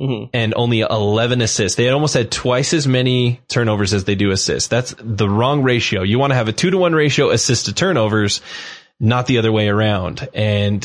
[0.00, 0.30] Mhm.
[0.32, 1.76] and only 11 assists.
[1.76, 4.66] They had almost had twice as many turnovers as they do assists.
[4.68, 6.02] That's the wrong ratio.
[6.02, 8.40] You want to have a 2 to 1 ratio assist to turnovers,
[8.98, 10.26] not the other way around.
[10.32, 10.82] And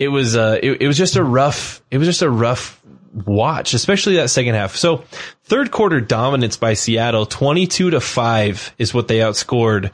[0.00, 3.74] it was uh it, it was just a rough it was just a rough watch,
[3.74, 4.76] especially that second half.
[4.76, 5.04] So
[5.44, 9.90] third quarter dominance by Seattle, 22 to 5 is what they outscored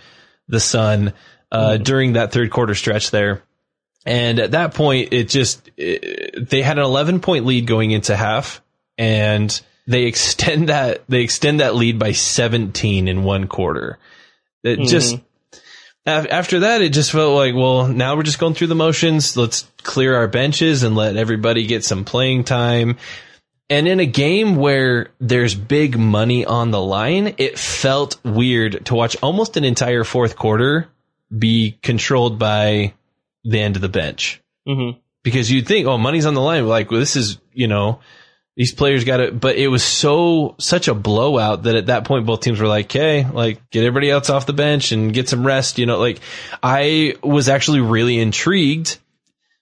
[0.49, 1.13] the Sun
[1.51, 3.43] uh, during that third quarter stretch there.
[4.07, 8.15] And at that point, it just, it, they had an 11 point lead going into
[8.15, 8.61] half
[8.99, 13.99] and they extend that, they extend that lead by 17 in one quarter.
[14.63, 15.21] It just, af-
[16.07, 19.37] after that, it just felt like, well, now we're just going through the motions.
[19.37, 22.97] Let's clear our benches and let everybody get some playing time.
[23.71, 28.95] And in a game where there's big money on the line, it felt weird to
[28.95, 30.89] watch almost an entire fourth quarter
[31.37, 32.93] be controlled by
[33.45, 34.43] the end of the bench.
[34.69, 34.99] Mhm.
[35.23, 36.67] Because you'd think, oh, money's on the line.
[36.69, 38.01] Like, well, this is, you know,
[38.57, 39.39] these players got it.
[39.39, 42.87] But it was so, such a blowout that at that point, both teams were like,
[42.87, 45.79] okay, like, get everybody else off the bench and get some rest.
[45.79, 46.21] You know, like,
[46.63, 48.99] I was actually really intrigued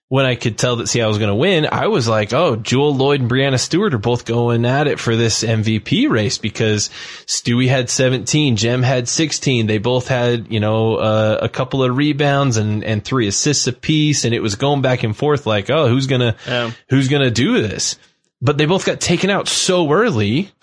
[0.08, 2.94] when I could tell that Seattle was going to win, I was like, oh, Jewell
[2.94, 6.90] Loyd and Breanna Stewart are both going at it for this MVP race because
[7.24, 9.66] Stewie had 17, Jem had 16.
[9.66, 14.26] They both had, you know, uh, a couple of rebounds and, and three assists apiece.
[14.26, 16.72] And it was going back and forth like, oh, who's going to, Yeah.
[16.90, 17.96] who's going to do this?
[18.44, 20.50] But they both got taken out so early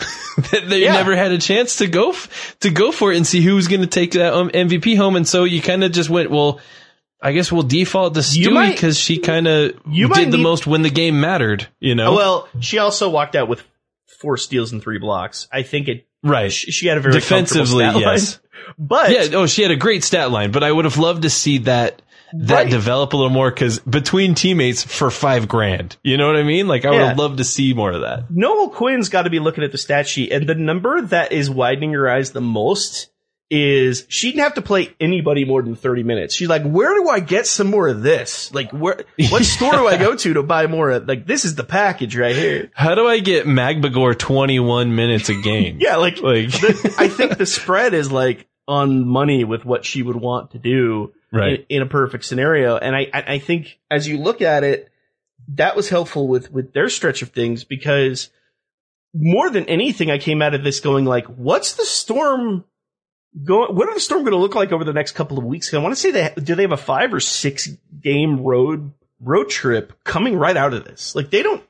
[0.52, 0.94] that they Yeah.
[0.94, 3.70] never had a chance to go, f- to go for it and see who was
[3.70, 5.16] going to take that um, MVP home.
[5.16, 6.60] And so you kind of just went, well,
[7.22, 10.82] I guess we'll default to Stewie because she kind of did the need- most when
[10.82, 12.14] the game mattered, you know?
[12.16, 13.64] Well, she also walked out with
[14.20, 15.48] four steals and three blocks.
[15.52, 16.06] I think it.
[16.22, 16.52] right.
[16.52, 18.02] She, she had a very Defensively, stat line.
[18.04, 18.40] yes.
[18.78, 19.38] But Yeah.
[19.40, 22.02] Oh, she had a great stat line, but I would have loved to see that,
[22.34, 22.70] that Right.
[22.70, 26.68] develop a little more because between teammates for five grand, you know what I mean?
[26.68, 27.08] Like I would Yeah.
[27.10, 28.26] have loved to see more of that.
[28.30, 31.50] Noelle Quinn's got to be looking at the stat sheet, and the number that is
[31.50, 33.10] widening her eyes the most
[33.52, 36.36] is she didn't have to play anybody more than 30 minutes.
[36.36, 38.54] She's like, where do I get some more of this?
[38.54, 41.56] Like, where, what store do I go to to buy more of, like, this is
[41.56, 42.70] the package right here.
[42.76, 45.78] How do I get Magbegor 21 minutes a game?
[45.82, 50.04] Yeah, like, Like, the, I think the spread is like on money with what she
[50.04, 51.66] would want to do Right.
[51.70, 52.78] in, in a perfect scenario.
[52.78, 54.90] And I, I think as you look at it,
[55.50, 58.30] that was helpful with, with their stretch of things because
[59.14, 62.66] more than anything, I came out of this going like, what's the storm
[63.44, 65.74] going, what are the storm going to look like over the next couple of weeks?
[65.74, 67.70] I want to say they, do they have a five or six
[68.02, 71.16] game road, road trip coming right out of this?
[71.16, 71.64] Like they don't,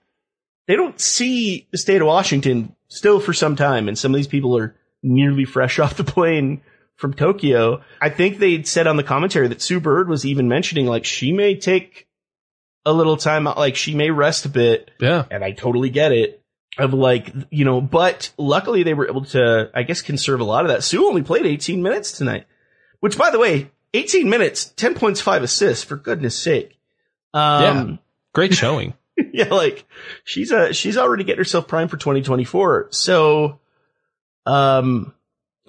[0.67, 4.27] they don't see the state of Washington still for some time, and some of these
[4.27, 6.61] people are nearly fresh off the plane
[6.99, 7.81] from Tokyo.
[8.01, 11.31] I think they said on the commentary that Sue Bird was even mentioning like she
[11.31, 12.07] may take
[12.85, 15.23] a little time out, like she may rest a bit, yeah.
[15.31, 16.35] and I totally get it.
[16.77, 20.63] Of like, you know, but luckily they were able to, I guess, conserve a lot
[20.63, 20.83] of that.
[20.83, 22.45] Sue only played 18 minutes tonight,
[23.01, 26.79] which by the way, 18 minutes, 10 points, five assists, for goodness sake.
[27.33, 27.99] Um,
[28.33, 28.93] Great showing.
[29.33, 29.85] yeah, like
[30.23, 32.89] she's uh she's already getting herself primed for 2024.
[32.91, 33.59] So,
[34.45, 35.13] um,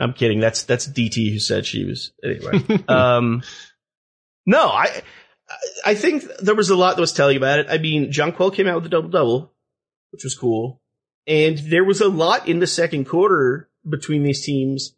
[0.00, 0.40] I'm kidding.
[0.40, 2.84] That's that's DT who said she was anyway.
[2.88, 3.42] um,
[4.46, 5.02] no, I
[5.84, 7.66] I think there was a lot that was telling about it.
[7.68, 9.52] I mean, Jonquel came out with a double double,
[10.10, 10.80] which was cool,
[11.26, 14.94] and there was a lot in the second quarter between these teams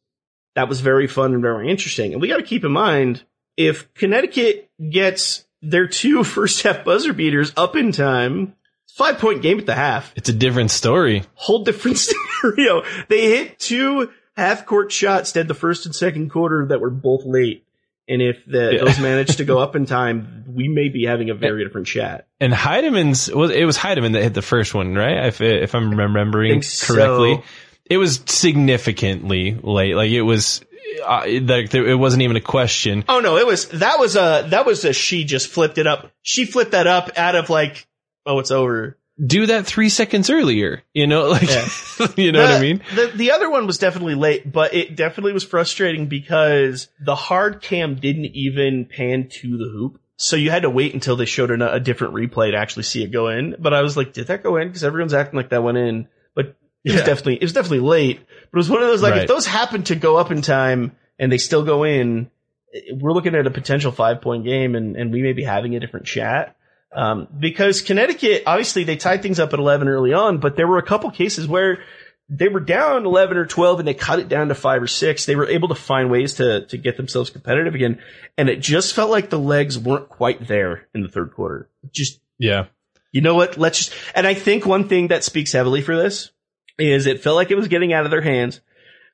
[0.54, 2.12] that was very fun and very interesting.
[2.12, 3.24] And we got to keep in mind
[3.56, 8.54] if Connecticut gets their two first half buzzer beaters up in time,
[8.96, 11.24] five point game at the half, It's a different story.
[11.34, 11.98] whole different
[12.42, 12.82] scenario.
[13.08, 17.24] They hit two half court shots dead the first and second quarter that were both
[17.24, 17.64] late.
[18.08, 18.84] And if the, Yeah.
[18.84, 22.26] those managed to go up in time, we may be having a very different chat.
[22.40, 25.26] And Hiedeman's was it was Hiedeman that hit the first one, right?
[25.26, 26.94] If if I'm remembering Think so.
[26.94, 27.42] correctly.
[27.84, 29.94] it was significantly late.
[29.94, 30.62] Like it was,
[31.06, 33.04] uh, it wasn't even a question.
[33.08, 36.10] Oh no, it was that was a that was a she just flipped it up.
[36.22, 37.86] She flipped that up out of like,
[38.26, 38.96] oh, it's over.
[39.24, 40.82] Do that three seconds earlier.
[40.94, 41.68] You know, like Yeah.
[42.16, 42.82] you know what I mean?
[42.94, 47.60] The the other one was definitely late, but it definitely was frustrating because the hard
[47.60, 50.00] cam didn't even pan to the hoop.
[50.16, 53.02] So you had to wait until they showed a, a different replay to actually see
[53.02, 53.56] it go in.
[53.58, 54.68] But I was like, did that go in?
[54.68, 56.08] Because everyone's acting like that went in.
[56.34, 58.20] But it was definitely it was definitely late.
[58.50, 59.22] But it was one of those like Right.
[59.22, 62.30] if those happen to go up in time and they still go in,
[62.74, 65.74] eh, we're looking at a potential five point game, and and we may be having
[65.76, 66.56] a different chat.
[66.94, 70.78] Um, because Connecticut, obviously they tied things up at 11 early on, but there were
[70.78, 71.82] a couple cases where
[72.28, 75.24] they were down 11 or 12 and they cut it down to five or six.
[75.26, 77.98] They were able to find ways to, to get themselves competitive again.
[78.36, 81.68] And it just felt like the legs weren't quite there in the third quarter.
[81.92, 82.66] Just, Yeah.
[83.10, 83.56] you know what?
[83.58, 86.30] Let's just, and I think one thing that speaks heavily for this
[86.78, 88.60] is it felt like it was getting out of their hands.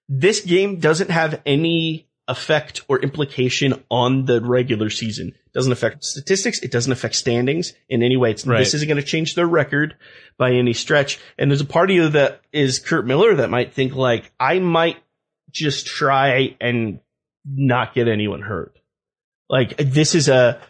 [0.09, 5.29] This game doesn't have any effect or implication on the regular season.
[5.29, 6.61] It doesn't affect statistics.
[6.61, 8.33] It doesn't affect standings in any way.
[8.33, 8.59] It's, Right.
[8.59, 9.97] This isn't going to change their record
[10.37, 11.19] by any stretch.
[11.39, 14.59] And there's a part of you that is Curt Miller that might think like, I
[14.59, 14.99] might
[15.51, 17.01] just try and
[17.47, 18.79] not get anyone hurt.
[19.49, 20.61] Like this is a,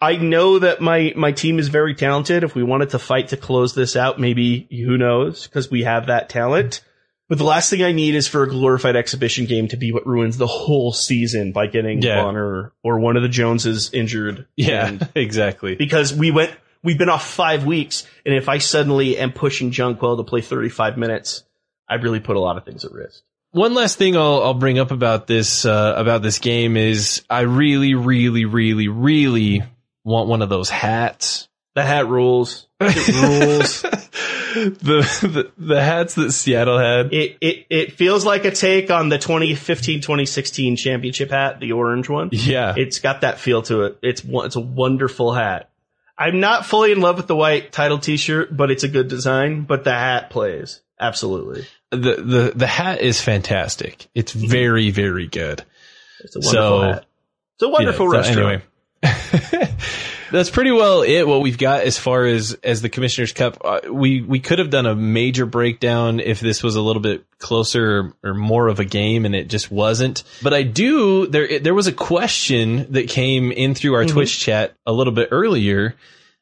[0.00, 2.44] I know that my, my team is very talented.
[2.44, 5.48] If we wanted to fight to close this out, maybe who knows?
[5.48, 6.82] Cause we have that talent.
[7.28, 10.06] But the last thing I need is for a glorified exhibition game to be what
[10.06, 12.22] ruins the whole season by getting Yeah.
[12.22, 14.46] Bonner or one of the Joneses injured.
[14.56, 15.74] Yeah, And- exactly.
[15.74, 18.06] because we went, we've been off five weeks.
[18.24, 21.44] And if I suddenly am pushing Jonquel to play 35 minutes,
[21.86, 23.22] I really put a lot of things at risk.
[23.50, 27.40] One last thing I'll, I'll bring up about this uh, about this game is I
[27.42, 29.62] really, really, really, really
[30.04, 31.47] want one of those hats.
[31.78, 32.66] The hat rules.
[32.80, 33.82] It rules.
[33.82, 34.72] the,
[35.22, 37.12] the the hats that Seattle had.
[37.14, 42.30] It, it, it feels like a take on the 2015-2016 championship hat, the orange one.
[42.32, 43.98] Yeah, It's got that feel to it.
[44.02, 45.70] It's it's a wonderful hat.
[46.18, 49.62] I'm not fully in love with the white title t-shirt, but it's a good design,
[49.62, 50.80] but the hat plays.
[50.98, 51.64] Absolutely.
[51.92, 54.08] the the the hat is fantastic.
[54.16, 54.48] It's mm-hmm.
[54.48, 55.64] very, very good.
[56.24, 57.04] It's a wonderful So- hat.
[57.54, 58.62] It's a wonderful Yeah, so restaurant.
[59.04, 59.74] Anyway.
[60.30, 61.22] That's pretty well it.
[61.26, 64.70] What we've got as far as as the Commissioner's Cup, uh, we we could have
[64.70, 68.80] done a major breakdown if this was a little bit closer or, or more of
[68.80, 70.22] a game, and it just wasn't.
[70.42, 74.74] But I do there there was a question that came in through our Twitch chat
[74.86, 75.94] a little bit earlier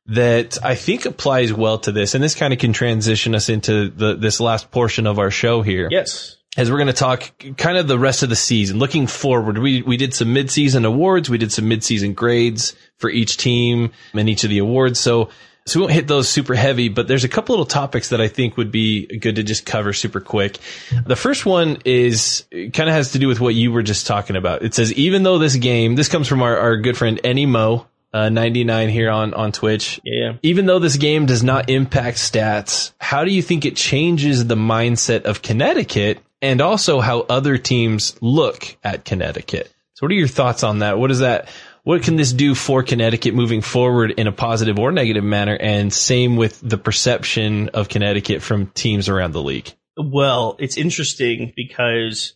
[0.07, 3.89] that I think applies well to this, and this kind of can transition us into
[3.91, 6.37] the this last portion of our show here Yes.
[6.57, 9.59] as we're going to talk kind of the rest of the season, looking forward.
[9.59, 14.29] We we did some midseason awards, we did some midseason grades for each team and
[14.29, 14.99] each of the awards.
[15.01, 15.31] So
[15.67, 18.29] so we won't hit those super heavy, but there's a couple little topics that I
[18.29, 20.59] think would be good to just cover super quick.
[21.05, 24.37] The first one is kind of has to do with what you were just talking
[24.37, 24.63] about.
[24.63, 27.87] It says even though this game, this comes from our, our good friend Any Mo.
[28.15, 30.01] Uh, 99 here on, on Twitch.
[30.03, 30.39] Yeah.
[30.43, 34.55] Even though this game does not impact stats, how do you think it changes the
[34.55, 39.71] mindset of Connecticut and also how other teams look at Connecticut?
[39.95, 40.99] So what are your thoughts on that?
[40.99, 41.49] What is that?
[41.87, 45.57] What can this do for Connecticut moving forward in a positive or negative manner?
[45.57, 49.73] And same with the perception of Connecticut from teams around the league.
[49.97, 52.35] Well, it's interesting because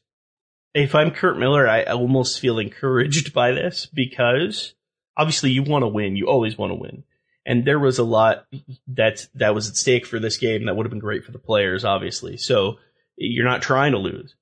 [0.73, 4.75] if I'm Curt Miller, I almost feel encouraged by this because
[5.17, 6.15] obviously you want to win.
[6.15, 7.03] You always want to win.
[7.45, 8.47] And there was a lot
[8.87, 11.41] that that was at stake for this game that would have been great for the
[11.41, 12.37] players, obviously.
[12.37, 12.79] So
[13.17, 14.37] you're not trying to lose.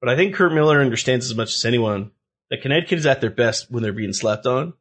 [0.00, 2.12] But I think Curt Miller understands as much as anyone
[2.54, 4.74] that Connecticut is at their best when they're being slept on.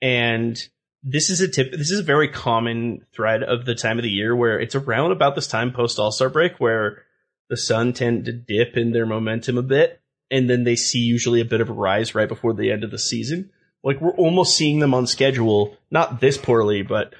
[0.00, 0.58] And
[1.02, 1.72] this is a tip.
[1.72, 5.12] This is a very common thread of the time of the year where it's around
[5.12, 7.02] about this time post All Star break where
[7.50, 11.40] the Sun tend to dip in their momentum a bit, and then they see usually
[11.40, 13.50] a bit of a rise right before the end of the season.
[13.84, 17.14] Like we're almost seeing them on schedule, not this poorly, but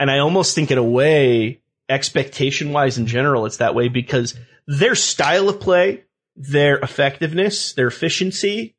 [0.00, 4.34] and I almost think in a way, expectation wise in general, it's that way because
[4.66, 8.76] their style of play, their effectiveness, their efficiency,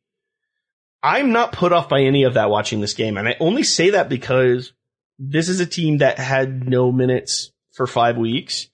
[1.01, 3.17] I'm not put off by any of that watching this game.
[3.17, 4.73] And I only say that because
[5.17, 8.67] this is a team that had no minutes for five weeks.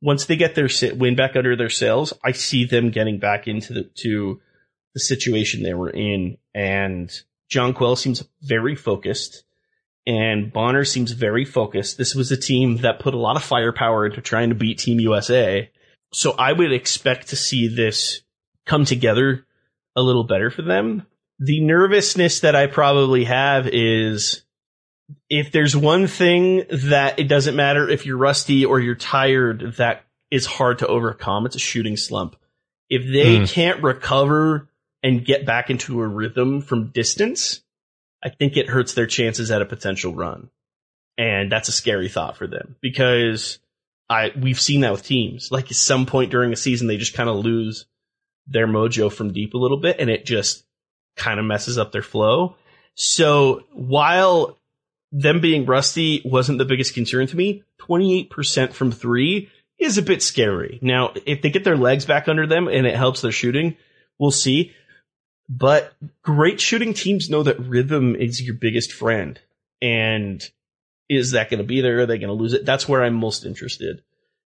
[0.00, 3.72] Once they get their win back under their sails, I see them getting back into
[3.72, 4.40] the, to
[4.94, 6.38] the situation they were in.
[6.54, 7.10] And
[7.50, 9.44] Jonquel seems very focused
[10.06, 11.96] and Bonner seems very focused.
[11.96, 14.98] This was a team that put a lot of firepower into trying to beat Team
[15.00, 15.70] USA.
[16.12, 18.22] So I would expect to see this
[18.66, 19.46] come together
[19.94, 21.06] a little better for them.
[21.38, 24.42] The nervousness that I probably have is
[25.28, 30.04] if there's one thing that it doesn't matter if you're rusty or you're tired that
[30.30, 32.36] is hard to overcome, it's a shooting slump.
[32.88, 33.44] If they Hmm.
[33.44, 34.68] can't recover
[35.02, 37.60] and get back into a rhythm from distance,
[38.22, 40.48] I think it hurts their chances at a potential run.
[41.18, 43.58] And that's a scary thought for them because
[44.08, 45.50] I we've seen that with teams.
[45.50, 47.86] Like at some point during a season, they just kind of lose
[48.46, 50.64] their mojo from deep a little bit, and it just
[51.16, 52.56] kind of messes up their flow.
[52.94, 54.58] So while
[55.10, 60.22] them being rusty wasn't the biggest concern to me, 28% from three is a bit
[60.22, 60.78] scary.
[60.82, 63.76] Now, if they get their legs back under them and it helps their shooting,
[64.18, 64.72] we'll see.
[65.48, 65.92] But
[66.22, 69.38] great shooting teams know that rhythm is your biggest friend.
[69.80, 70.42] And
[71.08, 72.00] is that going to be there?
[72.00, 72.64] Are they going to lose it?
[72.64, 74.02] That's where I'm most interested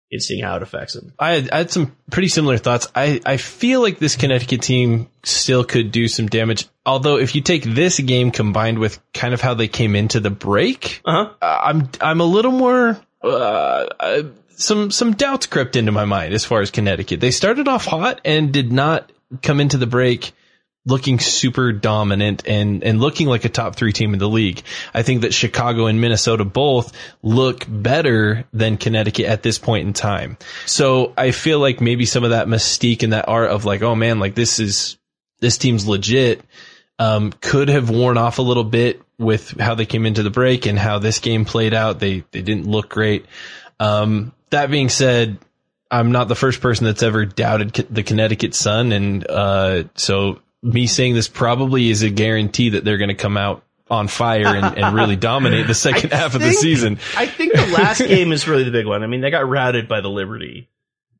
[0.09, 1.13] in seeing how it affects them.
[1.19, 2.87] I had, I had some pretty similar thoughts.
[2.95, 6.67] I, I feel like this Connecticut team still could do some damage.
[6.85, 10.29] Although if you take this game combined with kind of how they came into the
[10.29, 11.33] break, Uh-huh.
[11.41, 13.27] uh, I'm I'm a little more uh,
[13.99, 14.23] uh,
[14.55, 17.19] some some doubts crept into my mind as far as Connecticut.
[17.19, 20.31] They started off hot and did not come into the break
[20.87, 24.63] looking super dominant and, and looking like a top three team in the league.
[24.93, 29.93] I think that Chicago and Minnesota both look better than Connecticut at this point in
[29.93, 30.37] time.
[30.65, 33.95] So I feel like maybe some of that mystique and that art of like, oh
[33.95, 34.97] man, like this is,
[35.41, 36.41] this team's legit,
[36.99, 40.65] um, could have worn off a little bit with how they came into the break
[40.65, 41.99] and how this game played out.
[41.99, 43.25] They, they didn't look great.
[43.79, 45.37] Um, that being said,
[45.91, 48.93] I'm not the first person that's ever doubted the Connecticut Sun.
[48.93, 53.37] And, uh, so me saying this probably is a guarantee that they're going to come
[53.37, 56.99] out on fire and, and really dominate the second half of the season.
[57.15, 59.03] I think the last game is really the big one.
[59.03, 60.69] I mean, they got routed by the Liberty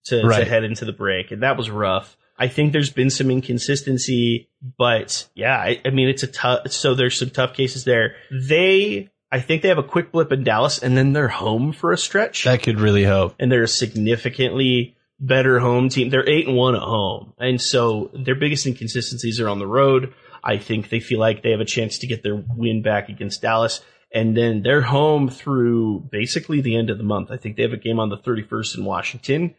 [0.05, 2.17] to, to head into the break, and that was rough.
[2.37, 6.93] I think there's been some inconsistency, but yeah, I, I mean, it's a tough, so
[6.93, 8.15] there's some tough cases there.
[8.31, 11.93] They, I think they have a quick blip in Dallas, and then they're home for
[11.93, 13.35] a stretch, That could really help.
[13.39, 16.09] and they're a significantly better home team.
[16.09, 20.13] They're eight and one at home, and so their biggest inconsistencies are on the road.
[20.43, 23.41] I think they feel like they have a chance to get their win back against
[23.41, 23.81] Dallas.
[24.13, 27.31] And then they're home through basically the end of the month.
[27.31, 29.55] I think they have a game on the 31st in Washington.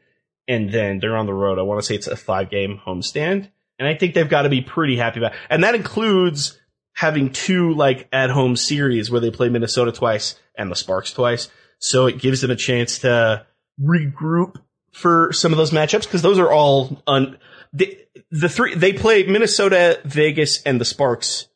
[0.47, 1.59] And then they're on the road.
[1.59, 3.51] I want to say it's a five game homestand.
[3.79, 6.59] And I think they've got to be pretty happy about And that includes
[6.95, 11.49] having two like at home series where they play Minnesota twice and the Sparks twice.
[11.79, 13.47] So it gives them a chance to
[13.81, 14.57] regroup
[14.93, 17.39] for some of those matchups because those are all un,
[17.73, 17.99] the,
[18.31, 21.49] the three they play Minnesota, Vegas, and the Sparks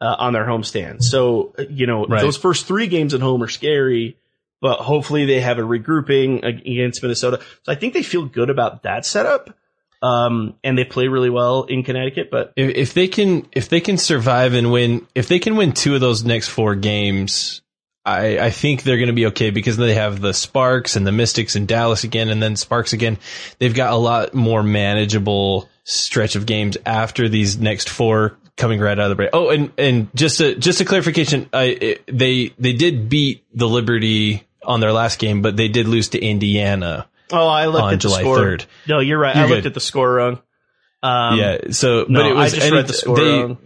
[0.00, 1.02] uh, on their homestand.
[1.02, 2.20] So you know Right.
[2.20, 4.16] those first three games at home are scary,
[4.60, 7.40] but hopefully they have a regrouping against Minnesota.
[7.62, 9.56] So I think they feel good about that setup.
[10.02, 13.80] Um, and they play really well in Connecticut, but If, if they can, if they
[13.80, 17.62] can survive and win, if they can win two of those next four games,
[18.06, 21.10] I, I think they're going to be okay because they have the Sparks and the
[21.10, 23.18] Mystics and Dallas again, and then Sparks again.
[23.58, 28.98] They've got a lot more manageable stretch of games after these next four coming right
[28.98, 29.30] out of the break.
[29.32, 33.68] Oh, and and just a just a clarification, I it, they they did beat the
[33.68, 37.08] Liberty on their last game, but they did lose to Indiana.
[37.32, 38.38] oh, I looked On at the July score.
[38.38, 38.66] 3rd.
[38.88, 39.34] No, you're right.
[39.34, 39.68] I You're looked good.
[39.70, 40.40] at the score wrong.
[41.02, 43.58] Um, yeah, so no, but it was I just read the score they, wrong.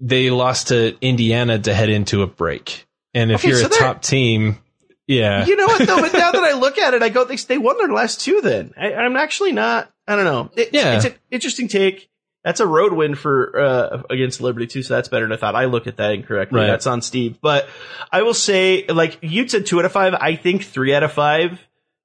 [0.00, 2.85] they lost to Indiana to head into a break.
[3.16, 4.58] And if Okay, you're so a top team,
[5.06, 5.46] yeah.
[5.46, 6.00] You know what though?
[6.00, 8.40] But now that I look at it, I go, they, they won their last two.
[8.42, 9.90] Then I, I'm actually not.
[10.06, 10.50] I don't know.
[10.56, 10.96] It, Yeah.
[10.96, 12.08] it's an interesting take.
[12.44, 15.56] That's a road win for uh, against Liberty too, so that's better than I thought.
[15.56, 16.60] I look at that incorrectly.
[16.60, 16.66] Right.
[16.68, 17.38] That's on Steve.
[17.40, 17.68] But
[18.12, 20.14] I will say, like you said, two out of five.
[20.14, 21.58] I think three out of five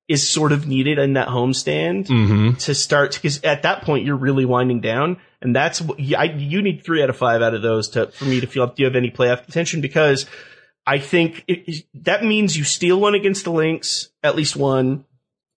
[0.07, 4.15] is sort of needed in that homestand hmm to start because at that point you're
[4.17, 7.53] really winding down, and that's what you, I, you need three out of five out
[7.53, 8.65] of those to for me to feel.
[8.67, 9.79] Do you have any playoff contention?
[9.81, 10.25] Because
[10.85, 15.05] I think it, that means you steal one against the Lynx, at least one.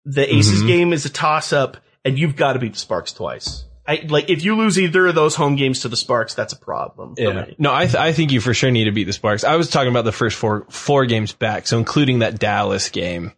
[0.04, 0.66] The Aces Mhm.
[0.66, 3.64] game is a toss up, and you've got to beat the Sparks twice.
[3.86, 6.58] I like if you lose either of those home games to the Sparks, that's a
[6.58, 7.14] problem.
[7.18, 7.46] Yeah.
[7.46, 7.54] me.
[7.58, 9.42] No, I, th- I think you for sure need to beat the Sparks.
[9.44, 11.66] I was talking about the first four, four games back.
[11.66, 13.32] So including that Dallas game.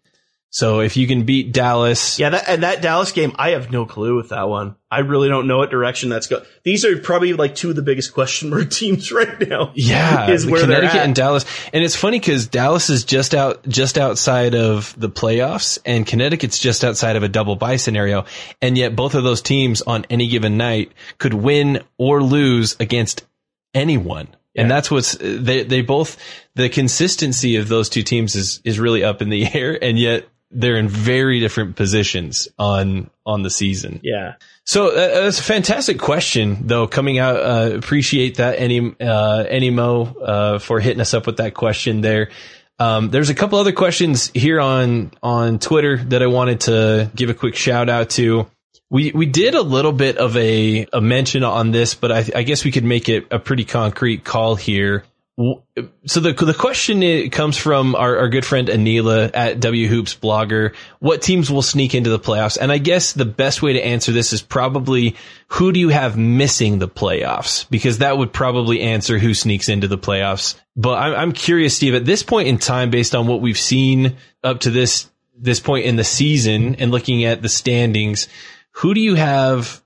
[0.54, 3.86] So if you can beat Dallas, Yeah, that, and that Dallas game, I have no
[3.86, 4.76] clue with that one.
[4.88, 6.44] I really don't know what direction that's going.
[6.62, 9.72] These are probably like two of the biggest question mark teams right now.
[9.74, 13.98] Yeah, is where Connecticut and Dallas, and it's funny because Dallas is just out, just
[13.98, 18.24] outside of the playoffs, and Connecticut's just outside of a double bye scenario,
[18.62, 23.26] and yet both of those teams on any given night could win or lose against
[23.74, 26.16] anyone, and that's what's they they both
[26.54, 30.28] the consistency of those two teams is is really up in the air, and yet
[30.54, 34.00] they're in very different positions on on the season.
[34.02, 34.34] Yeah.
[34.64, 36.86] So uh, that's a fantastic question, though.
[36.86, 41.54] Coming out, uh, appreciate that, any uh, Anymo, uh, for hitting us up with that
[41.54, 42.30] question there.
[42.78, 47.30] Um, there's a couple other questions here on on Twitter that I wanted to give
[47.30, 48.48] a quick shout out to.
[48.90, 52.42] We we did a little bit of a, a mention on this, but I, I
[52.42, 55.04] guess we could make it a pretty concrete call here.
[55.36, 60.76] So the the question comes from our, our good friend Anila at W Hoops blogger.
[61.00, 62.56] What teams will sneak into the playoffs?
[62.56, 65.16] And I guess the best way to answer this is probably
[65.48, 67.68] who do you have missing the playoffs?
[67.68, 70.54] Because that would probably answer who sneaks into the playoffs.
[70.76, 74.16] But I'm, I'm curious, Steve, at this point in time, based on what we've seen
[74.44, 78.28] up to this this point in the season and looking at the standings,
[78.70, 79.82] who do you have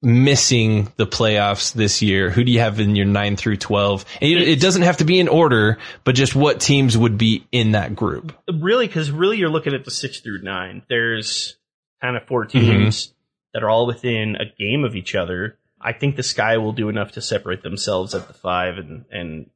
[0.00, 2.30] missing the playoffs this year?
[2.30, 4.04] Who do you have in your 9 through 12?
[4.20, 7.72] And it doesn't have to be in order, but just what teams would be in
[7.72, 8.32] that group.
[8.68, 11.56] really because really you're looking at the six through nine there's
[12.00, 13.12] kind of four teams mm-hmm.
[13.54, 16.88] that are all within a game of each other i think the sky will do
[16.88, 19.50] enough to separate themselves at the five and and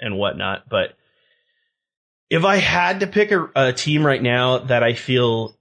[0.00, 0.94] and whatnot but
[2.30, 5.56] if i had to pick a, a team right now that i feel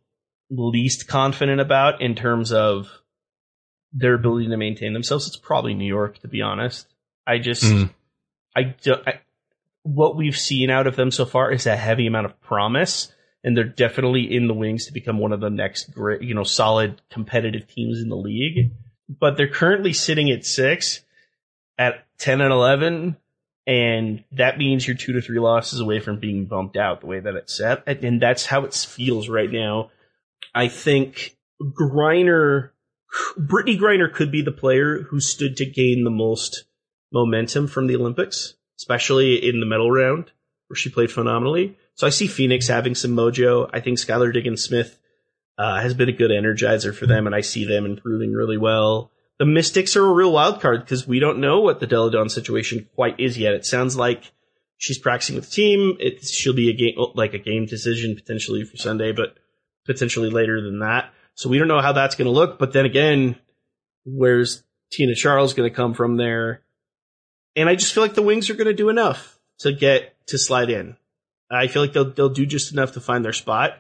[0.50, 2.90] least confident about in terms of
[3.94, 6.88] their ability to maintain themselves it's probably new york to be honest
[7.28, 7.90] i just Mm.
[8.56, 9.22] I, do, I
[9.84, 13.12] what we've seen out of them so far is a heavy amount of promise,
[13.44, 16.44] and they're definitely in the wings to become one of the next great, you know,
[16.44, 18.72] solid competitive teams in the league.
[19.10, 21.02] But they're currently sitting at six,
[21.78, 23.18] at ten and eleven,
[23.66, 27.20] and that means you're two to three losses away from being bumped out the way
[27.20, 29.90] that it's set, and, and that's how it feels right now.
[30.54, 32.71] I think Griner,
[33.38, 36.66] Brittney Griner could be the player who stood to gain the most
[37.12, 40.32] momentum from the Olympics, especially in the medal round
[40.68, 41.78] where she played phenomenally.
[41.96, 43.70] So I see Phoenix having some mojo.
[43.74, 44.98] I think Skylar Diggins Smith
[45.58, 49.12] uh, has been a good energizer for them, and I see them improving really well.
[49.38, 52.30] The Mystics are a real wild card because we don't know what the Delle Donne
[52.30, 53.54] situation quite is yet.
[53.54, 54.32] It sounds like
[54.78, 55.98] she's practicing with the team.
[56.00, 59.36] It she'll be a game like a game decision potentially for Sunday, but
[59.86, 61.12] potentially later than that.
[61.42, 62.60] So we don't know how that's going to look.
[62.60, 63.36] But then again,
[64.06, 66.62] where's Tina Charles going to come from there?
[67.56, 70.38] And I just feel like the Wings are going to do enough to get to
[70.38, 70.98] slide in.
[71.50, 73.80] I feel like they'll they'll do just enough to find their spot,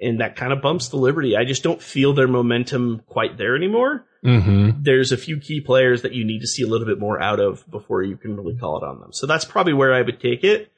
[0.00, 1.36] and that kind of bumps the Liberty.
[1.36, 4.06] I just don't feel their momentum quite there anymore.
[4.24, 4.82] Mm-hmm.
[4.82, 7.40] There's a few key players that you need to see a little bit more out
[7.40, 9.12] of before you can really call it on them.
[9.12, 10.71] So that's probably where I would take it.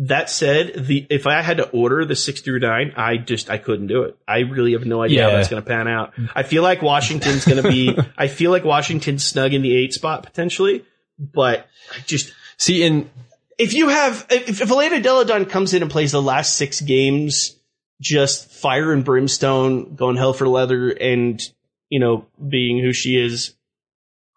[0.00, 3.58] That said, the if I had to order the six through nine, I just I
[3.58, 4.16] couldn't do it.
[4.26, 6.14] I really have no idea how that's going to pan out.
[6.34, 7.96] I feel like Washington's going to be.
[8.16, 10.86] I feel like Washington's snug in the eight spot potentially,
[11.18, 13.08] but I just See, in
[13.56, 16.82] if you have if, if Elena Delle Donne comes in and plays the last six
[16.82, 17.56] games
[18.02, 21.40] just fire and brimstone going hell for leather and
[21.88, 23.54] you know being who she is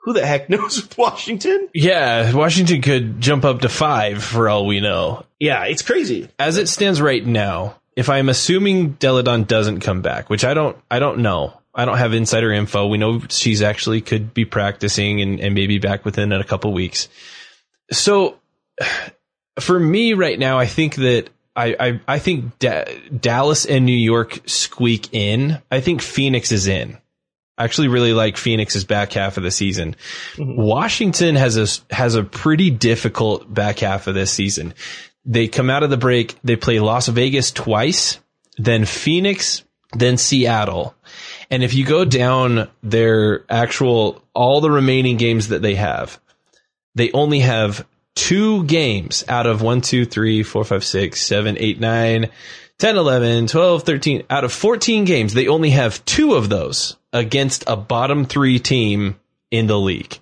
[0.03, 4.65] who the heck knows with washington yeah, Washington could jump up to five for all
[4.65, 5.25] we know.
[5.39, 10.01] yeah it's crazy As it stands right now, if I'm assuming Delle Donne doesn't come
[10.01, 11.53] back, which I don't, I don't know.
[11.75, 12.87] I don't have insider info.
[12.87, 17.07] We know she's actually could be practicing and, and maybe back within a couple weeks.
[17.91, 18.39] So
[19.59, 22.85] for me right now, I think that I, I, I think da-
[23.15, 25.61] Dallas and New York squeak in.
[25.71, 26.97] I think Phoenix is in.
[27.63, 29.95] I actually really like Phoenix's back half of the season.
[30.33, 30.61] Mm-hmm.
[30.61, 34.73] Washington has a has a pretty difficult back half of this season.
[35.23, 38.19] They come out of the break, they play Las Vegas twice,
[38.57, 40.93] then Phoenix, then Seattle.
[41.49, 46.19] And if you go down their actual all the remaining games that they have,
[46.95, 51.79] they only have two games out of 1, 2, 3, 4, 5, 6, 7, 8,
[51.79, 52.29] 9,
[52.77, 54.23] 10, 11, 12, 13.
[54.29, 59.19] Out of 14 games, they only have two of those against a bottom three team
[59.51, 60.17] in the league.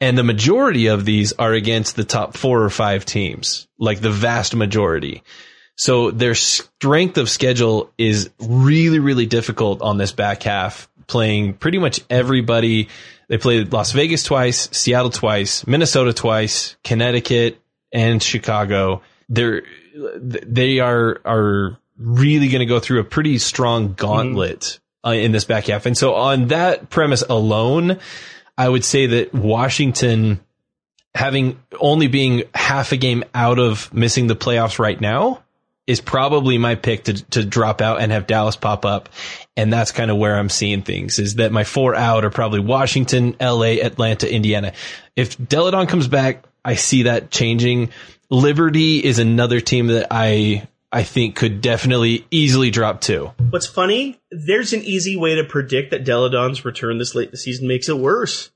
[0.00, 4.10] And the majority of these are against the top four or five teams, like the
[4.10, 5.22] vast majority.
[5.76, 11.78] So their strength of schedule is really, really difficult on this back half, playing pretty
[11.78, 12.88] much everybody.
[13.28, 17.60] They played Las Vegas twice, Seattle twice, Minnesota twice, Connecticut
[17.92, 19.02] and Chicago.
[19.28, 19.62] They're,
[19.94, 25.44] they are, are really going to go through a pretty strong gauntlet uh, in this
[25.44, 25.86] back half.
[25.86, 27.98] And so on that premise alone,
[28.56, 30.40] I would say that Washington
[31.14, 35.42] having only being half a game out of missing the playoffs right now
[35.86, 39.08] is probably my pick to, to drop out and have Dallas pop up.
[39.56, 42.60] And that's kind of where I'm seeing things is that my four out are probably
[42.60, 44.72] Washington, LA, Atlanta, Indiana.
[45.16, 47.90] If Delle Donne comes back, I see that changing.
[48.30, 53.32] Liberty is another team that I, I think could definitely easily drop two.
[53.50, 57.32] what's funny there's an easy way to predict that Delle Donne's return this late in
[57.32, 58.50] the season makes it worse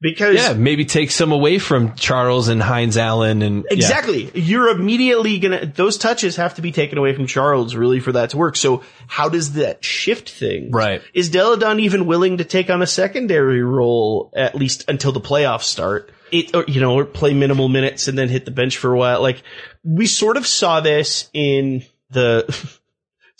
[0.00, 3.76] because Yeah, maybe take some away from Charles and Hines-Allen and yeah.
[3.76, 4.30] Exactly.
[4.34, 8.30] You're immediately gonna, those touches have to be taken away from Charles really for that
[8.30, 8.56] to work.
[8.56, 10.70] So how does that shift thing?
[10.70, 11.02] Right.
[11.12, 15.20] Is Delle Donne even willing to take on a secondary role at least until the
[15.20, 16.10] playoffs start?
[16.32, 18.98] It, or, you know, or play minimal minutes and then hit the bench for a
[18.98, 19.20] while.
[19.20, 19.42] Like
[19.82, 22.78] we sort of saw this in the, this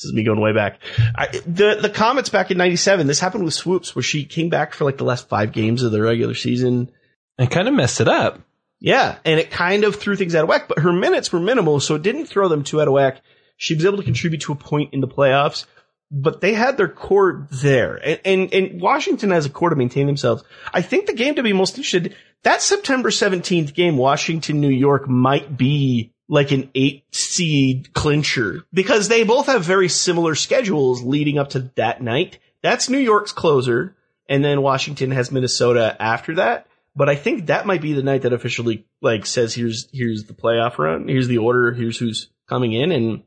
[0.04, 0.80] is me going way back.
[1.14, 4.74] I, the, the Comets back in 97, this happened with Swoopes where she came back
[4.74, 6.90] for like the last five games of the regular season.
[7.38, 8.40] and kind of messed it up.
[8.80, 11.80] Yeah, and it kind of threw things out of whack, but her minutes were minimal,
[11.80, 13.20] so it didn't throw them too out of whack.
[13.58, 15.66] She was able to contribute to a point in the playoffs,
[16.10, 17.96] but they had their core there.
[17.96, 20.42] And, and, and Washington has a core to maintain themselves.
[20.72, 25.08] I think the game to be most interested, that September 17th game, Washington, New York
[25.08, 31.38] might be like an eight seed clincher because they both have very similar schedules leading
[31.38, 32.38] up to that night.
[32.62, 33.96] That's New York's closer.
[34.28, 36.68] And then Washington has Minnesota after that.
[36.94, 40.34] But I think that might be the night that officially like says here's here's the
[40.34, 43.22] playoff run, here's the order, here's who's coming in, and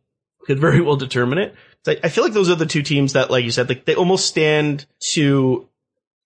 [0.45, 1.55] could very well determine it.
[1.86, 4.28] I feel like those are the two teams that, like you said, like they almost
[4.28, 5.68] stand to.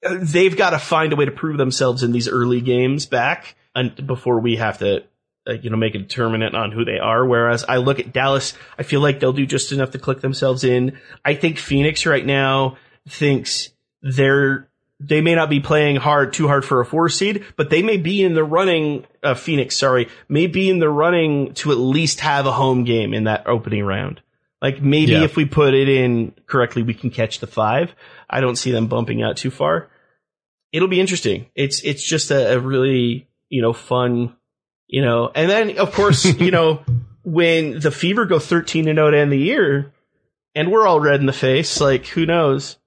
[0.01, 4.05] They've got to find a way to prove themselves in these early games back, and
[4.05, 5.03] before we have to,
[5.47, 7.25] uh, you know, make a determinant on who they are.
[7.25, 10.63] Whereas I look at Dallas, I feel like they'll do just enough to click themselves
[10.63, 10.99] in.
[11.25, 12.77] I think Phoenix right now
[13.07, 13.69] thinks
[14.01, 14.69] they're
[14.99, 17.97] they may not be playing hard too hard for a four seed, but they may
[17.97, 19.05] be in the running.
[19.21, 23.13] Uh, Phoenix, sorry, may be in the running to at least have a home game
[23.13, 24.21] in that opening round.
[24.61, 25.23] Like maybe Yeah.
[25.23, 27.93] if we put it in correctly, we can catch the five.
[28.29, 29.89] I don't see them bumping out too far.
[30.71, 31.47] It'll be interesting.
[31.55, 34.35] It's it's just a, a really you know fun,
[34.87, 36.81] you know, and then of course you know
[37.23, 39.93] when the Fever go thirteen and zero to end the year,
[40.55, 41.79] and we're all red in the face.
[41.79, 42.77] Like who knows?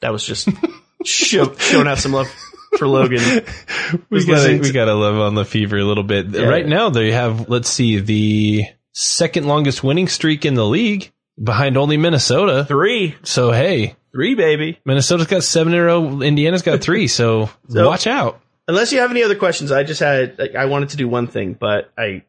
[0.00, 0.48] That was just
[1.04, 2.28] show, showing out some love
[2.76, 3.20] for Logan.
[4.10, 6.26] we gotta we gotta love on the fever a little bit.
[6.28, 6.42] Yeah.
[6.42, 11.12] Right now they have let's see the second longest winning streak in the league
[11.42, 12.64] behind only Minnesota.
[12.66, 14.78] Three, So hey, three, baby.
[14.84, 16.20] Minnesota's got seven in a row.
[16.22, 17.06] Indiana's got three.
[17.08, 18.40] So, So- watch out.
[18.68, 21.26] Unless you have any other questions, I just had like, I wanted to do one
[21.26, 22.22] thing, but I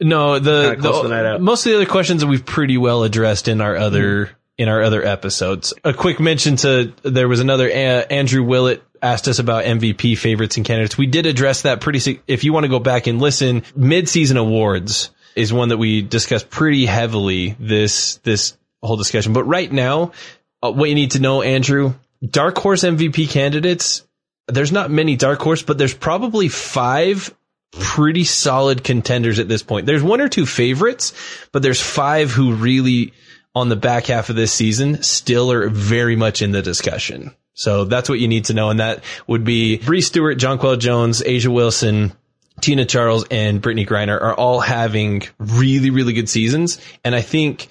[0.00, 3.48] No, the, the night the most of the other questions that we've pretty well addressed
[3.48, 5.72] in our other in our other episodes.
[5.82, 7.72] A quick mention to there was another uh,
[8.10, 10.98] Andrew Willett asked us about MVP favorites and candidates.
[10.98, 12.20] We did address that pretty.
[12.28, 16.50] If you want to go back and listen, mid-season awards is one that we discussed
[16.50, 19.32] pretty heavily this this whole discussion.
[19.32, 20.12] But right now,
[20.62, 24.06] uh, what you need to know, Andrew, dark horse MVP candidates.
[24.48, 27.32] There's not many dark horse, but there's probably five
[27.72, 29.86] pretty solid contenders at this point.
[29.86, 31.12] There's one or two favorites,
[31.52, 33.12] but there's five who really
[33.54, 37.34] on the back half of this season still are very much in the discussion.
[37.54, 38.70] So that's what you need to know.
[38.70, 42.12] And that would be Bree Stewart, Jonquel Jones, A'ja Wilson,
[42.60, 46.78] Tina Charles, and Brittney Griner are all having really, really good seasons.
[47.04, 47.68] And I think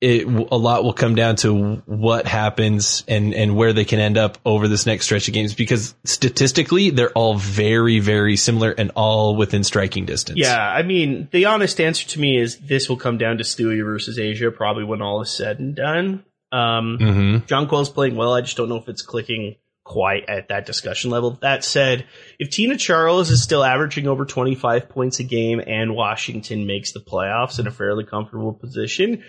[0.00, 4.16] it a lot will come down to what happens and and where they can end
[4.16, 8.92] up over this next stretch of games because statistically they're all very very similar and
[8.96, 10.38] all within striking distance.
[10.38, 13.84] yeah, I mean the honest answer to me is this will come down to Stewie
[13.84, 16.24] versus A'ja probably when all is said and done.
[16.50, 17.46] Um, Mhm.
[17.46, 18.32] Jonquel's playing well.
[18.32, 19.56] I just don't know if it's clicking
[19.90, 21.32] quite at that discussion level.
[21.42, 22.06] That said,
[22.38, 27.00] if Tina Charles is still averaging over 25 points a game and Washington makes the
[27.00, 29.24] playoffs in a fairly comfortable position,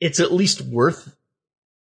[0.00, 1.16] it's at least worth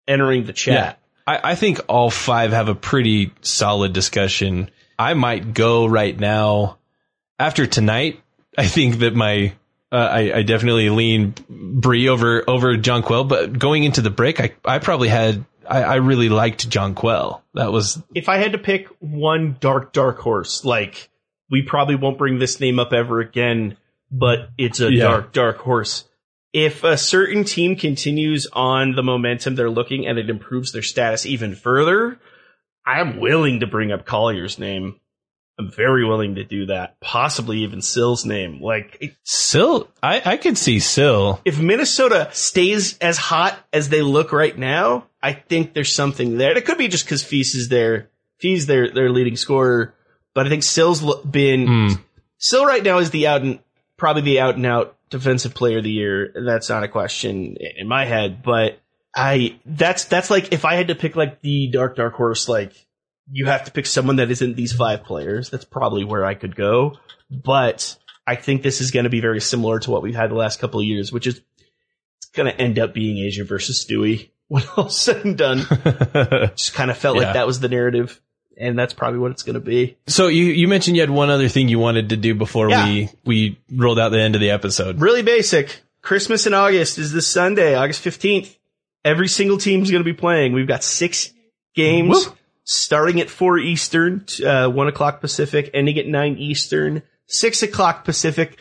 [0.07, 0.53] entering the Yeah.
[0.53, 0.99] chat.
[1.25, 4.69] I, I think all five have a pretty solid discussion.
[4.99, 6.77] I might go right now
[7.39, 8.21] after tonight.
[8.55, 9.53] I think that my
[9.91, 14.51] uh, I, I definitely lean Bree over over Jonquel, but going into the break, I
[14.63, 17.41] I probably had I, I really liked Jonquel.
[17.53, 21.09] That was If I had to pick one dark, dark horse, like,
[21.49, 23.77] we probably won't bring this name up ever again,
[24.11, 25.03] but it's a Yeah.
[25.03, 26.05] dark, dark horse.
[26.53, 31.25] If a certain team continues on the momentum they're looking and it improves their status
[31.25, 32.19] even further,
[32.85, 34.99] I'm willing to bring up Collier's name.
[35.61, 36.99] I'm very willing to do that.
[36.99, 38.61] Possibly even Syl's name.
[38.61, 39.87] Like, it- Syl.
[40.01, 41.39] I I could see Syl.
[41.45, 46.57] if Minnesota stays as hot as they look right now, I think there's something there.
[46.57, 48.09] It could be just because Feast is there.
[48.39, 49.93] Feast their their leading scorer,
[50.33, 51.87] but I think Syl's been Hmm.
[52.37, 53.59] Sill right now is the out and
[53.97, 56.33] probably the out and out defensive player of the year.
[56.35, 58.79] That's not a question in my head, but
[59.15, 62.73] I that's that's like if I had to pick like the dark dark horse, like
[63.31, 65.49] you have to pick someone that isn't these five players.
[65.49, 66.97] That's probably where I could go,
[67.29, 70.35] but I think this is going to be very similar to what we've had the
[70.35, 71.41] last couple of years, which is
[72.17, 75.59] it's going to end up being A'ja versus Stewie when all's said and done.
[76.55, 77.23] Just kind of felt Yeah.
[77.25, 78.21] like that was the narrative.
[78.57, 79.97] and that's probably what it's going to be.
[80.07, 82.85] So you, you mentioned you had one other thing you wanted to do before Yeah.
[82.85, 84.99] we, we rolled out the end of the episode.
[85.01, 85.81] Really basic.
[86.01, 88.55] Christmas in August is this Sunday, August 15th.
[89.05, 90.53] Every single team's going to be playing.
[90.53, 91.31] We've got six
[91.75, 92.37] games Woo.
[92.71, 98.57] Starting at 4 Eastern, uh, 1 o'clock Pacific, ending at 9 Eastern, 6 o'clock Pacific.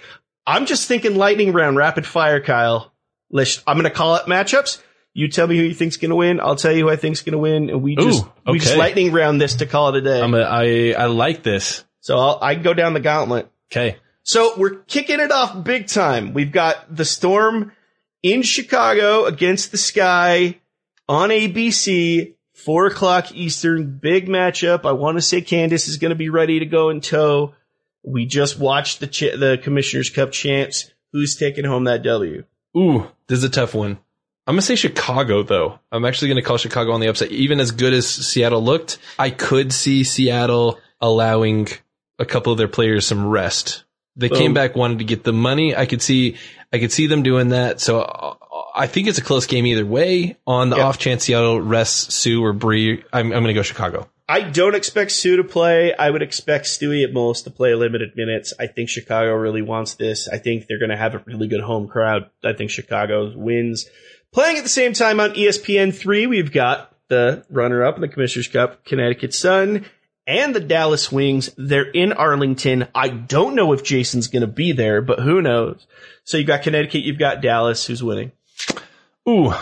[0.47, 2.93] I'm just thinking lightning round, rapid fire, Kyle.
[3.31, 4.83] Let's, I'm going to call it matchups.
[5.13, 6.41] You tell me who you think's going to win.
[6.41, 7.71] I'll tell you who I think's going to win.
[7.71, 10.21] And we just, Ooh, we just lightning round this to call it a day.
[10.21, 11.85] I'm a, I, I like this.
[12.01, 13.51] so I'll, I can go down the gauntlet.
[13.71, 13.97] Okay.
[14.23, 16.33] So we're kicking it off big time.
[16.35, 17.73] We've got the Storm
[18.23, 20.61] in Chicago against the Sky
[21.09, 22.35] on ABC,
[22.65, 24.85] four o'clock Eastern, big matchup.
[24.85, 27.55] I want to say Candace is going to be ready to go in tow.
[28.03, 30.91] We just watched the ch- the Commissioner's Cup champs.
[31.13, 32.45] Who's taking home that W?
[32.77, 33.99] Ooh, this is a tough one.
[34.47, 35.79] I'm gonna say Chicago though.
[35.93, 37.31] I'm actually gonna call Chicago on the upside.
[37.31, 41.69] Even as good as Seattle looked, I could see Seattle allowing
[42.19, 43.85] a couple of their players some rest.
[44.17, 44.39] They Boom.
[44.39, 45.77] came back, wanted to get the money.
[45.77, 46.37] I could see,
[46.73, 47.81] I could see them doing that.
[47.81, 48.39] So
[48.75, 50.37] I think it's a close game either way.
[50.47, 50.85] On the Yeah.
[50.85, 54.09] off chance Seattle rests Sue or Bree, I'm, I'm gonna go Chicago.
[54.29, 55.93] I don't expect Sue to play.
[55.93, 58.53] I would expect Stewie at most to play limited minutes.
[58.61, 60.29] I think Chicago really wants this.
[60.29, 62.31] I think they're going to have a really good home crowd.
[62.45, 63.87] I think Chicago wins.
[64.33, 68.07] Playing at the same time on ESPN 3, we've got the runner up in the
[68.09, 69.85] Commissioner's Cup, Connecticut Sun,
[70.29, 71.51] and the Dallas Wings.
[71.59, 72.87] They're in Arlington.
[72.95, 75.85] I don't know if Jason's going to be there, but who knows?
[76.23, 77.85] So you've got Connecticut, you've got Dallas.
[77.85, 78.31] Who's winning?
[79.29, 79.53] Ooh,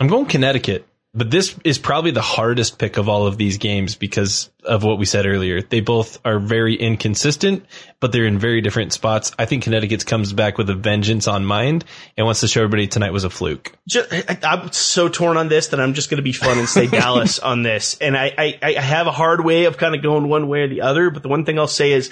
[0.00, 3.94] I'm going Connecticut, but this is probably the hardest pick of all of these games
[3.94, 5.62] because of what we said earlier.
[5.62, 7.66] They both are very inconsistent,
[8.00, 9.32] but they're in very different spots.
[9.38, 11.84] I think Connecticut comes back with a vengeance on mind
[12.16, 13.72] and wants to show everybody tonight was a fluke.
[13.86, 16.68] just, I, I'm so torn on this that I'm just going to be fun and
[16.68, 17.96] say Dallas on this.
[18.00, 20.68] And I, I, I have a hard way of kind of going one way or
[20.68, 21.10] the other.
[21.10, 22.10] But the one thing I'll say is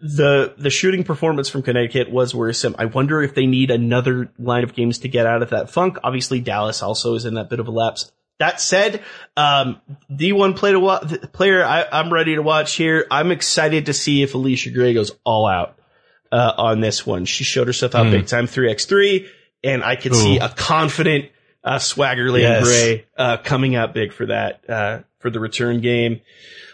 [0.00, 2.74] the the shooting performance from Connecticut was worrisome.
[2.78, 5.98] I wonder if they need another line of games to get out of that funk.
[6.04, 8.12] Obviously, Dallas also is in that bit of a lapse.
[8.38, 9.02] That said,
[9.36, 11.00] um, D1 play to wa-
[11.32, 13.06] player I, I'm ready to watch here.
[13.10, 15.78] I'm excited to see if Allisha Gray goes all out
[16.32, 17.26] uh, on this one.
[17.26, 19.26] She showed herself out big time 3x3,
[19.62, 21.26] and I could see a confident
[21.62, 22.64] uh, swagger Lady Yes.
[22.64, 26.20] Gray uh, coming out big for that uh, for the return game.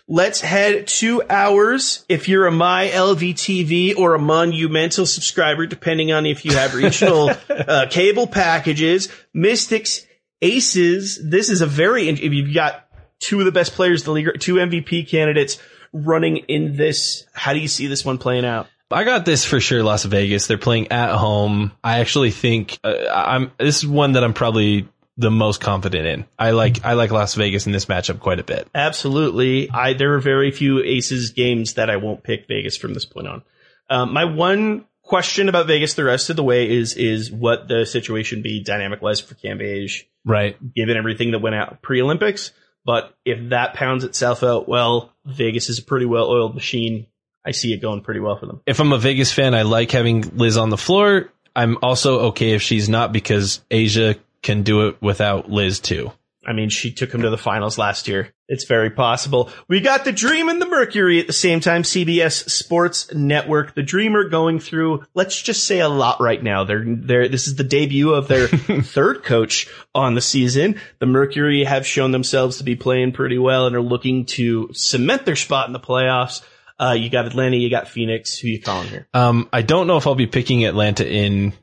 [0.09, 2.05] Let's head two hours.
[2.09, 7.31] If you're a My LVTV or a Monumental subscriber, depending on if you have regional
[7.51, 10.07] uh, cable packages, Mystics,
[10.43, 11.19] Aces.
[11.29, 12.89] This is a very if you've got
[13.19, 15.59] two of the best players in the league, two MVP candidates
[15.93, 17.27] running in this.
[17.33, 18.69] How do you see this one playing out?
[18.91, 19.83] I got this for sure.
[19.83, 20.47] Las Vegas.
[20.47, 21.73] They're playing at home.
[21.83, 23.51] I actually think uh, I'm.
[23.59, 26.25] This is one that I'm probably the most confident in.
[26.39, 26.85] I like.
[26.85, 28.69] I like Las Vegas in this matchup quite a bit.
[28.75, 29.71] Absolutely.
[29.71, 33.27] I there are very few Aces games that I won't pick Vegas from this point
[33.29, 33.43] on.
[33.89, 37.87] Um, my one question about Vegas the rest of the way is is what the
[37.87, 40.57] situation be dynamic wise for Cambage, Right.
[40.75, 42.53] given everything that went out pre Olympics.
[42.85, 47.07] But if that pounds itself out, well, Vegas is a pretty well oiled machine.
[47.45, 48.61] I see it going pretty well for them.
[48.67, 51.31] if I'm a Vegas fan, I like having Liz on the floor.
[51.55, 56.13] I'm also okay if she's not because A'ja can do it without Liz too.
[56.47, 58.33] I mean, she took him to the finals last year.
[58.49, 59.51] It's very possible.
[59.67, 61.83] We got the Dream and the Mercury at the same time.
[61.83, 63.75] CBS Sports Network.
[63.75, 66.63] The Dreamer going through, let's just say a lot right now.
[66.63, 68.47] They're, they're, this is the debut of their
[68.83, 70.81] third coach on the season.
[71.01, 75.27] The Mercury have shown themselves to be playing pretty well and are looking to cement
[75.27, 76.43] their spot in the playoffs.
[76.79, 78.39] Uh, you got Atlanta, you got Phoenix.
[78.39, 79.09] Who you calling here?
[79.13, 81.55] Um, I don't know if I'll be picking Atlanta in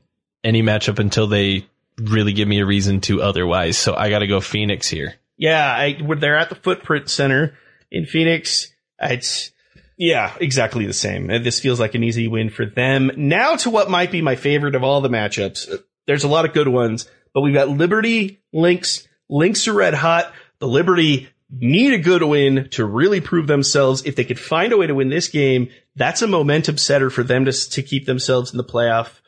[0.43, 1.67] any matchup until they
[1.99, 3.77] really give me a reason to otherwise.
[3.77, 5.15] So I got to go Phoenix here.
[5.37, 7.57] Yeah, I, they're at the Footprint Center
[7.91, 8.71] in Phoenix.
[8.99, 9.51] It's
[9.97, 11.27] yeah, exactly the same.
[11.27, 13.11] This feels like an easy win for them.
[13.15, 15.83] Now to what might be my favorite of all the matchups.
[16.07, 19.07] There's a lot of good ones, but we've got Liberty, Lynx.
[19.29, 20.33] Lynx are red hot.
[20.59, 24.03] The Liberty need a good win to really prove themselves.
[24.05, 27.23] If they could find a way to win this game, that's a momentum setter for
[27.23, 29.19] them to to keep themselves in the playoff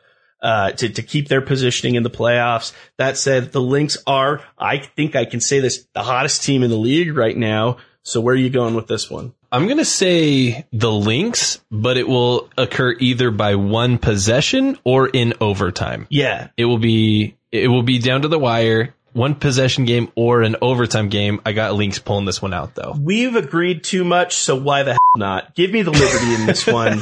[0.41, 2.73] uh, to, to keep their positioning in the playoffs.
[2.97, 6.69] That said, the Lynx are, I think I can say this, the hottest team in
[6.69, 7.77] the league right now.
[8.03, 9.33] So where are you going with this one?
[9.51, 15.07] I'm going to say the Lynx, but it will occur either by one possession or
[15.07, 16.05] in overtime.
[16.09, 16.49] Yeah.
[16.57, 18.93] It will be, it will be down to the wire.
[19.15, 21.39] One possession game or an overtime game.
[21.45, 22.93] I got Lynx pulling this one out though.
[22.99, 25.55] We've agreed too much, so why the hell not?
[25.55, 27.01] Give me the liberty in this one.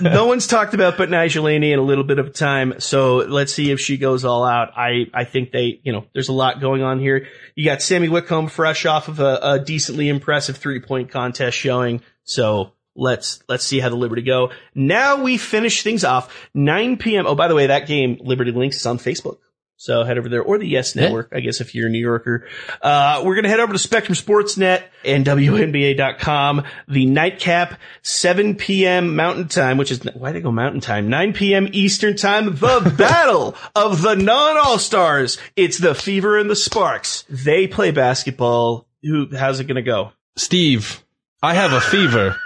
[0.00, 3.70] no one's talked about but Nigelini in a little bit of time, so let's see
[3.72, 4.72] if she goes all out.
[4.74, 7.26] I, I think they, you know, there's a lot going on here.
[7.54, 12.00] You got Sami Whitcomb fresh off of a, a decently impressive three point contest showing,
[12.24, 14.50] so let's let's see how the Liberty go.
[14.74, 17.26] Now we finish things off 9 p.m.
[17.26, 19.36] Oh, by the way, that game Liberty Lynx is on Facebook.
[19.78, 22.48] So head over there or the Yes Network, I guess, if you're a New Yorker.
[22.80, 26.64] Uh, we're going to head over to Spectrum Sportsnet and WNBA.com.
[26.88, 29.14] The nightcap, 7 p.m.
[29.16, 31.10] Mountain Time, which is, why did I go Mountain Time?
[31.10, 31.68] 9 p.m.
[31.72, 32.56] Eastern Time.
[32.56, 35.36] The battle of the non-All-Stars.
[35.56, 37.24] It's the Fever and the Sparks.
[37.28, 38.88] They play basketball.
[39.02, 40.12] Who, how's it going to go?
[40.36, 41.04] Steve,
[41.42, 42.36] I have a fever.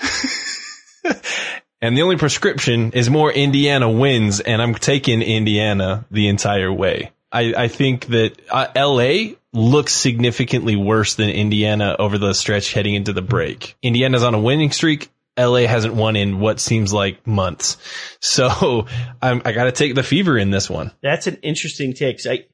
[1.82, 7.10] and the only prescription is more Indiana wins, and I'm taking Indiana the entire way.
[7.32, 12.94] I, I think that uh, LA looks significantly worse than Indiana over the stretch heading
[12.94, 13.76] into the break.
[13.82, 15.10] Indiana's on a winning streak.
[15.36, 17.76] LA hasn't won in what seems like months.
[18.24, 18.86] So
[19.20, 20.92] I'm, I got to take the fever in this one.
[21.02, 22.24] That's an interesting take.
[22.24, 22.46] I,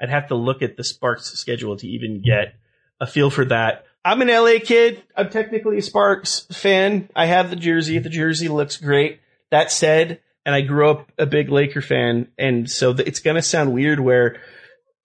[0.00, 2.54] I'd have to look at the Sparks schedule to even get
[3.00, 3.84] a feel for that.
[4.06, 5.02] I'm an LA kid.
[5.16, 7.10] I'm technically a Sparks fan.
[7.16, 7.98] I have the jersey.
[7.98, 9.18] The jersey looks great.
[9.50, 13.72] That said, and I grew up a big Laker fan, and so it's gonna sound
[13.74, 14.40] weird where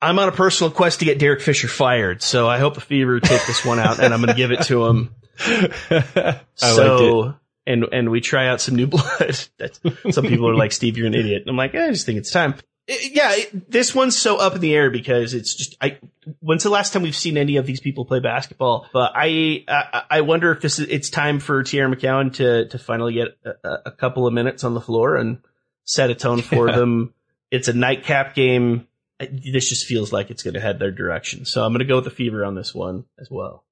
[0.04, 2.22] I'm on a personal quest to get Derek Fisher fired.
[2.22, 4.86] So I hope the Fever take this one out, and I'm gonna give it to
[4.86, 5.16] him.
[6.54, 7.34] So,
[7.66, 9.40] and and we try out some new blood.
[9.58, 9.80] That's,
[10.12, 11.42] some people are like, Steve, you're an idiot.
[11.42, 12.54] And I'm like, eh, I just think it's time.
[12.94, 15.98] It- yeah, it- this one's so up in the air because it's just I.
[16.40, 18.88] When's the last time we've seen any of these people play basketball?
[18.94, 22.78] But I I, I wonder if this is it's time for Teaira McCowan to to
[22.78, 25.40] finally get a, a couple of minutes on the floor and
[25.84, 26.76] set a tone for Yeah.
[26.78, 27.14] them.
[27.50, 28.88] It's a nightcap game.
[29.20, 31.46] This just feels like it's going to head their direction.
[31.46, 33.64] So I'm going to go with the fever on this one as well.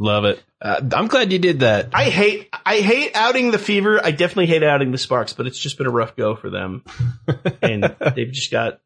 [0.00, 0.42] Love it.
[0.62, 1.88] Uh, I'm glad you did that.
[1.92, 4.00] I hate I hate outing the fever.
[4.02, 6.84] I definitely hate outing the sparks, but it's just been a rough go for them.
[7.62, 7.82] and
[8.14, 8.80] they've just got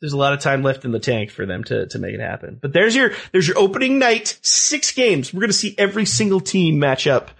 [0.00, 2.20] there's a lot of time left in the tank for them to to make it
[2.20, 2.58] happen.
[2.60, 5.32] But there's your there's your opening night, six games.
[5.32, 7.30] We're gonna see every single team match up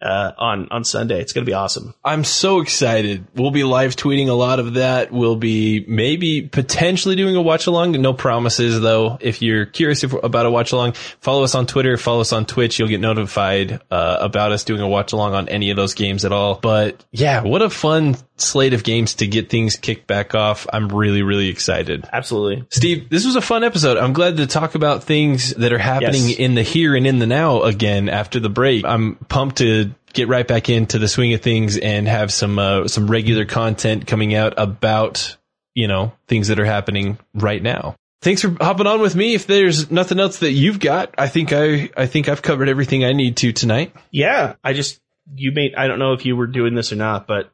[0.00, 1.20] uh, on on Sunday.
[1.20, 1.94] It's gonna be awesome.
[2.04, 3.26] I'm so excited.
[3.34, 5.10] We'll be live tweeting a lot of that.
[5.10, 7.92] We'll be maybe potentially doing a watch along.
[7.92, 9.18] No promises though.
[9.20, 12.46] If you're curious if, about a watch along, follow us on Twitter, follow us on
[12.46, 12.78] Twitch.
[12.78, 16.24] You'll get notified uh, about us doing a watch along on any of those games
[16.24, 16.56] at all.
[16.56, 20.66] But yeah, what a fun slate of games to get things kicked back off.
[20.72, 22.08] I'm really, really excited.
[22.12, 22.66] Absolutely.
[22.70, 23.96] Steve, this was a fun episode.
[23.96, 26.38] I'm glad to talk about things that are happening Yes.
[26.38, 28.84] in the here and in the now again after the break.
[28.84, 32.88] I'm pumped to get right back into the swing of things and have some uh,
[32.88, 35.36] some regular content coming out about
[35.74, 37.94] you know things that are happening right now.
[38.22, 39.34] Thanks for hopping on with me.
[39.34, 43.04] If there's nothing else that you've got, I think I I think I've covered everything
[43.04, 43.94] I need to tonight.
[44.10, 45.00] Yeah, I just
[45.34, 45.74] you made.
[45.74, 47.50] I don't know if you were doing this or not, but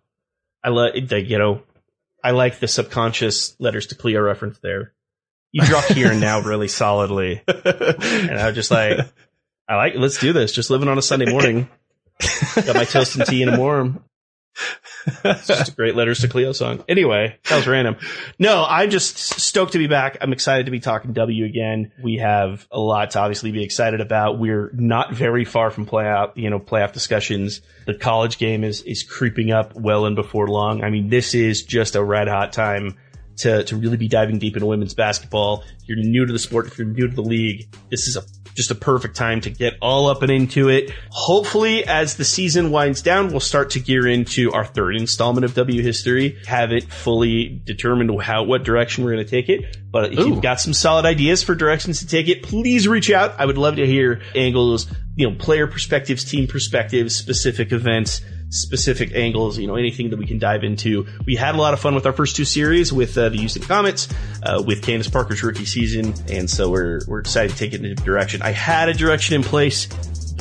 [0.64, 1.62] I like the you know
[2.22, 4.92] I like the subconscious letters to Cleo reference there.
[5.50, 9.00] You dropped here and now really solidly, and I was just like,
[9.68, 9.94] I like.
[9.96, 10.52] Let's do this.
[10.52, 11.68] Just living on a Sunday morning.
[12.54, 14.02] Got my toast and tea and a warm.
[15.24, 16.84] It's just a great letters to Cleo song.
[16.88, 17.96] Anyway, that was random.
[18.38, 20.18] No, I'm just stoked to be back.
[20.20, 21.92] I'm excited to be talking W again.
[22.02, 24.38] We have a lot to obviously be excited about.
[24.38, 27.60] We're not very far from playoff, you know, playoff discussions.
[27.86, 30.82] The college game is is creeping up well and before long.
[30.84, 32.96] I mean, this is just a red hot time
[33.38, 35.64] to to really be diving deep into women's basketball.
[35.82, 38.22] If you're new to the sport, if you're new to the league, this is a
[38.54, 40.90] just a perfect time to get all up and into it.
[41.10, 45.54] Hopefully, as the season winds down, we'll start to gear into our third installment of
[45.54, 46.38] W history.
[46.46, 50.28] Haven't fully determined how what direction we're going to take it, but if Ooh.
[50.28, 53.34] you've got some solid ideas for directions to take it, please reach out.
[53.38, 58.20] I would love to hear angles, you know, player perspectives, team perspectives, specific events
[58.52, 61.06] specific angles, you know, anything that we can dive into.
[61.26, 63.62] We had a lot of fun with our first two series with uh, the Houston
[63.62, 64.08] Comets,
[64.42, 67.86] uh, with Candace Parker's rookie season, and so we're we're excited to take it in
[67.86, 68.42] a direction.
[68.42, 69.88] I had a direction in place,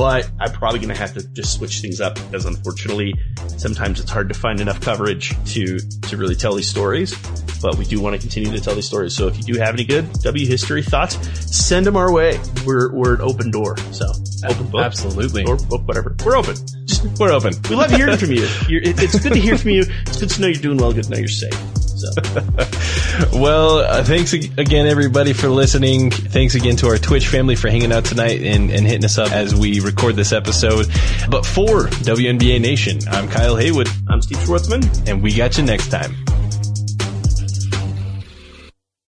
[0.01, 3.13] but I'm probably going to have to just switch things up because unfortunately,
[3.57, 7.15] sometimes it's hard to find enough coverage to to really tell these stories.
[7.61, 9.15] But we do want to continue to tell these stories.
[9.15, 11.19] So if you do have any good W history thoughts,
[11.55, 12.39] send them our way.
[12.65, 13.77] We're we're an open door.
[13.91, 14.11] So
[14.49, 15.45] open book, Absolutely.
[15.45, 16.15] or book, whatever.
[16.25, 16.55] We're open.
[16.85, 17.53] Just We're open.
[17.69, 18.47] we love hearing from you.
[18.67, 19.83] You're, it, it's good to hear from you.
[20.07, 20.93] It's good to know you're doing well.
[20.93, 21.53] Good to know you're safe.
[22.01, 22.09] So
[23.39, 26.11] Well, uh, thanks again, everybody, for listening.
[26.11, 29.31] Thanks again to our Twitch family for hanging out tonight and, and hitting us up
[29.31, 30.87] as we record this episode.
[31.29, 35.07] But for WNBA Nation, I'm Kyle Haywood, I'm Steve Schwartzman.
[35.07, 36.15] and we got you next time.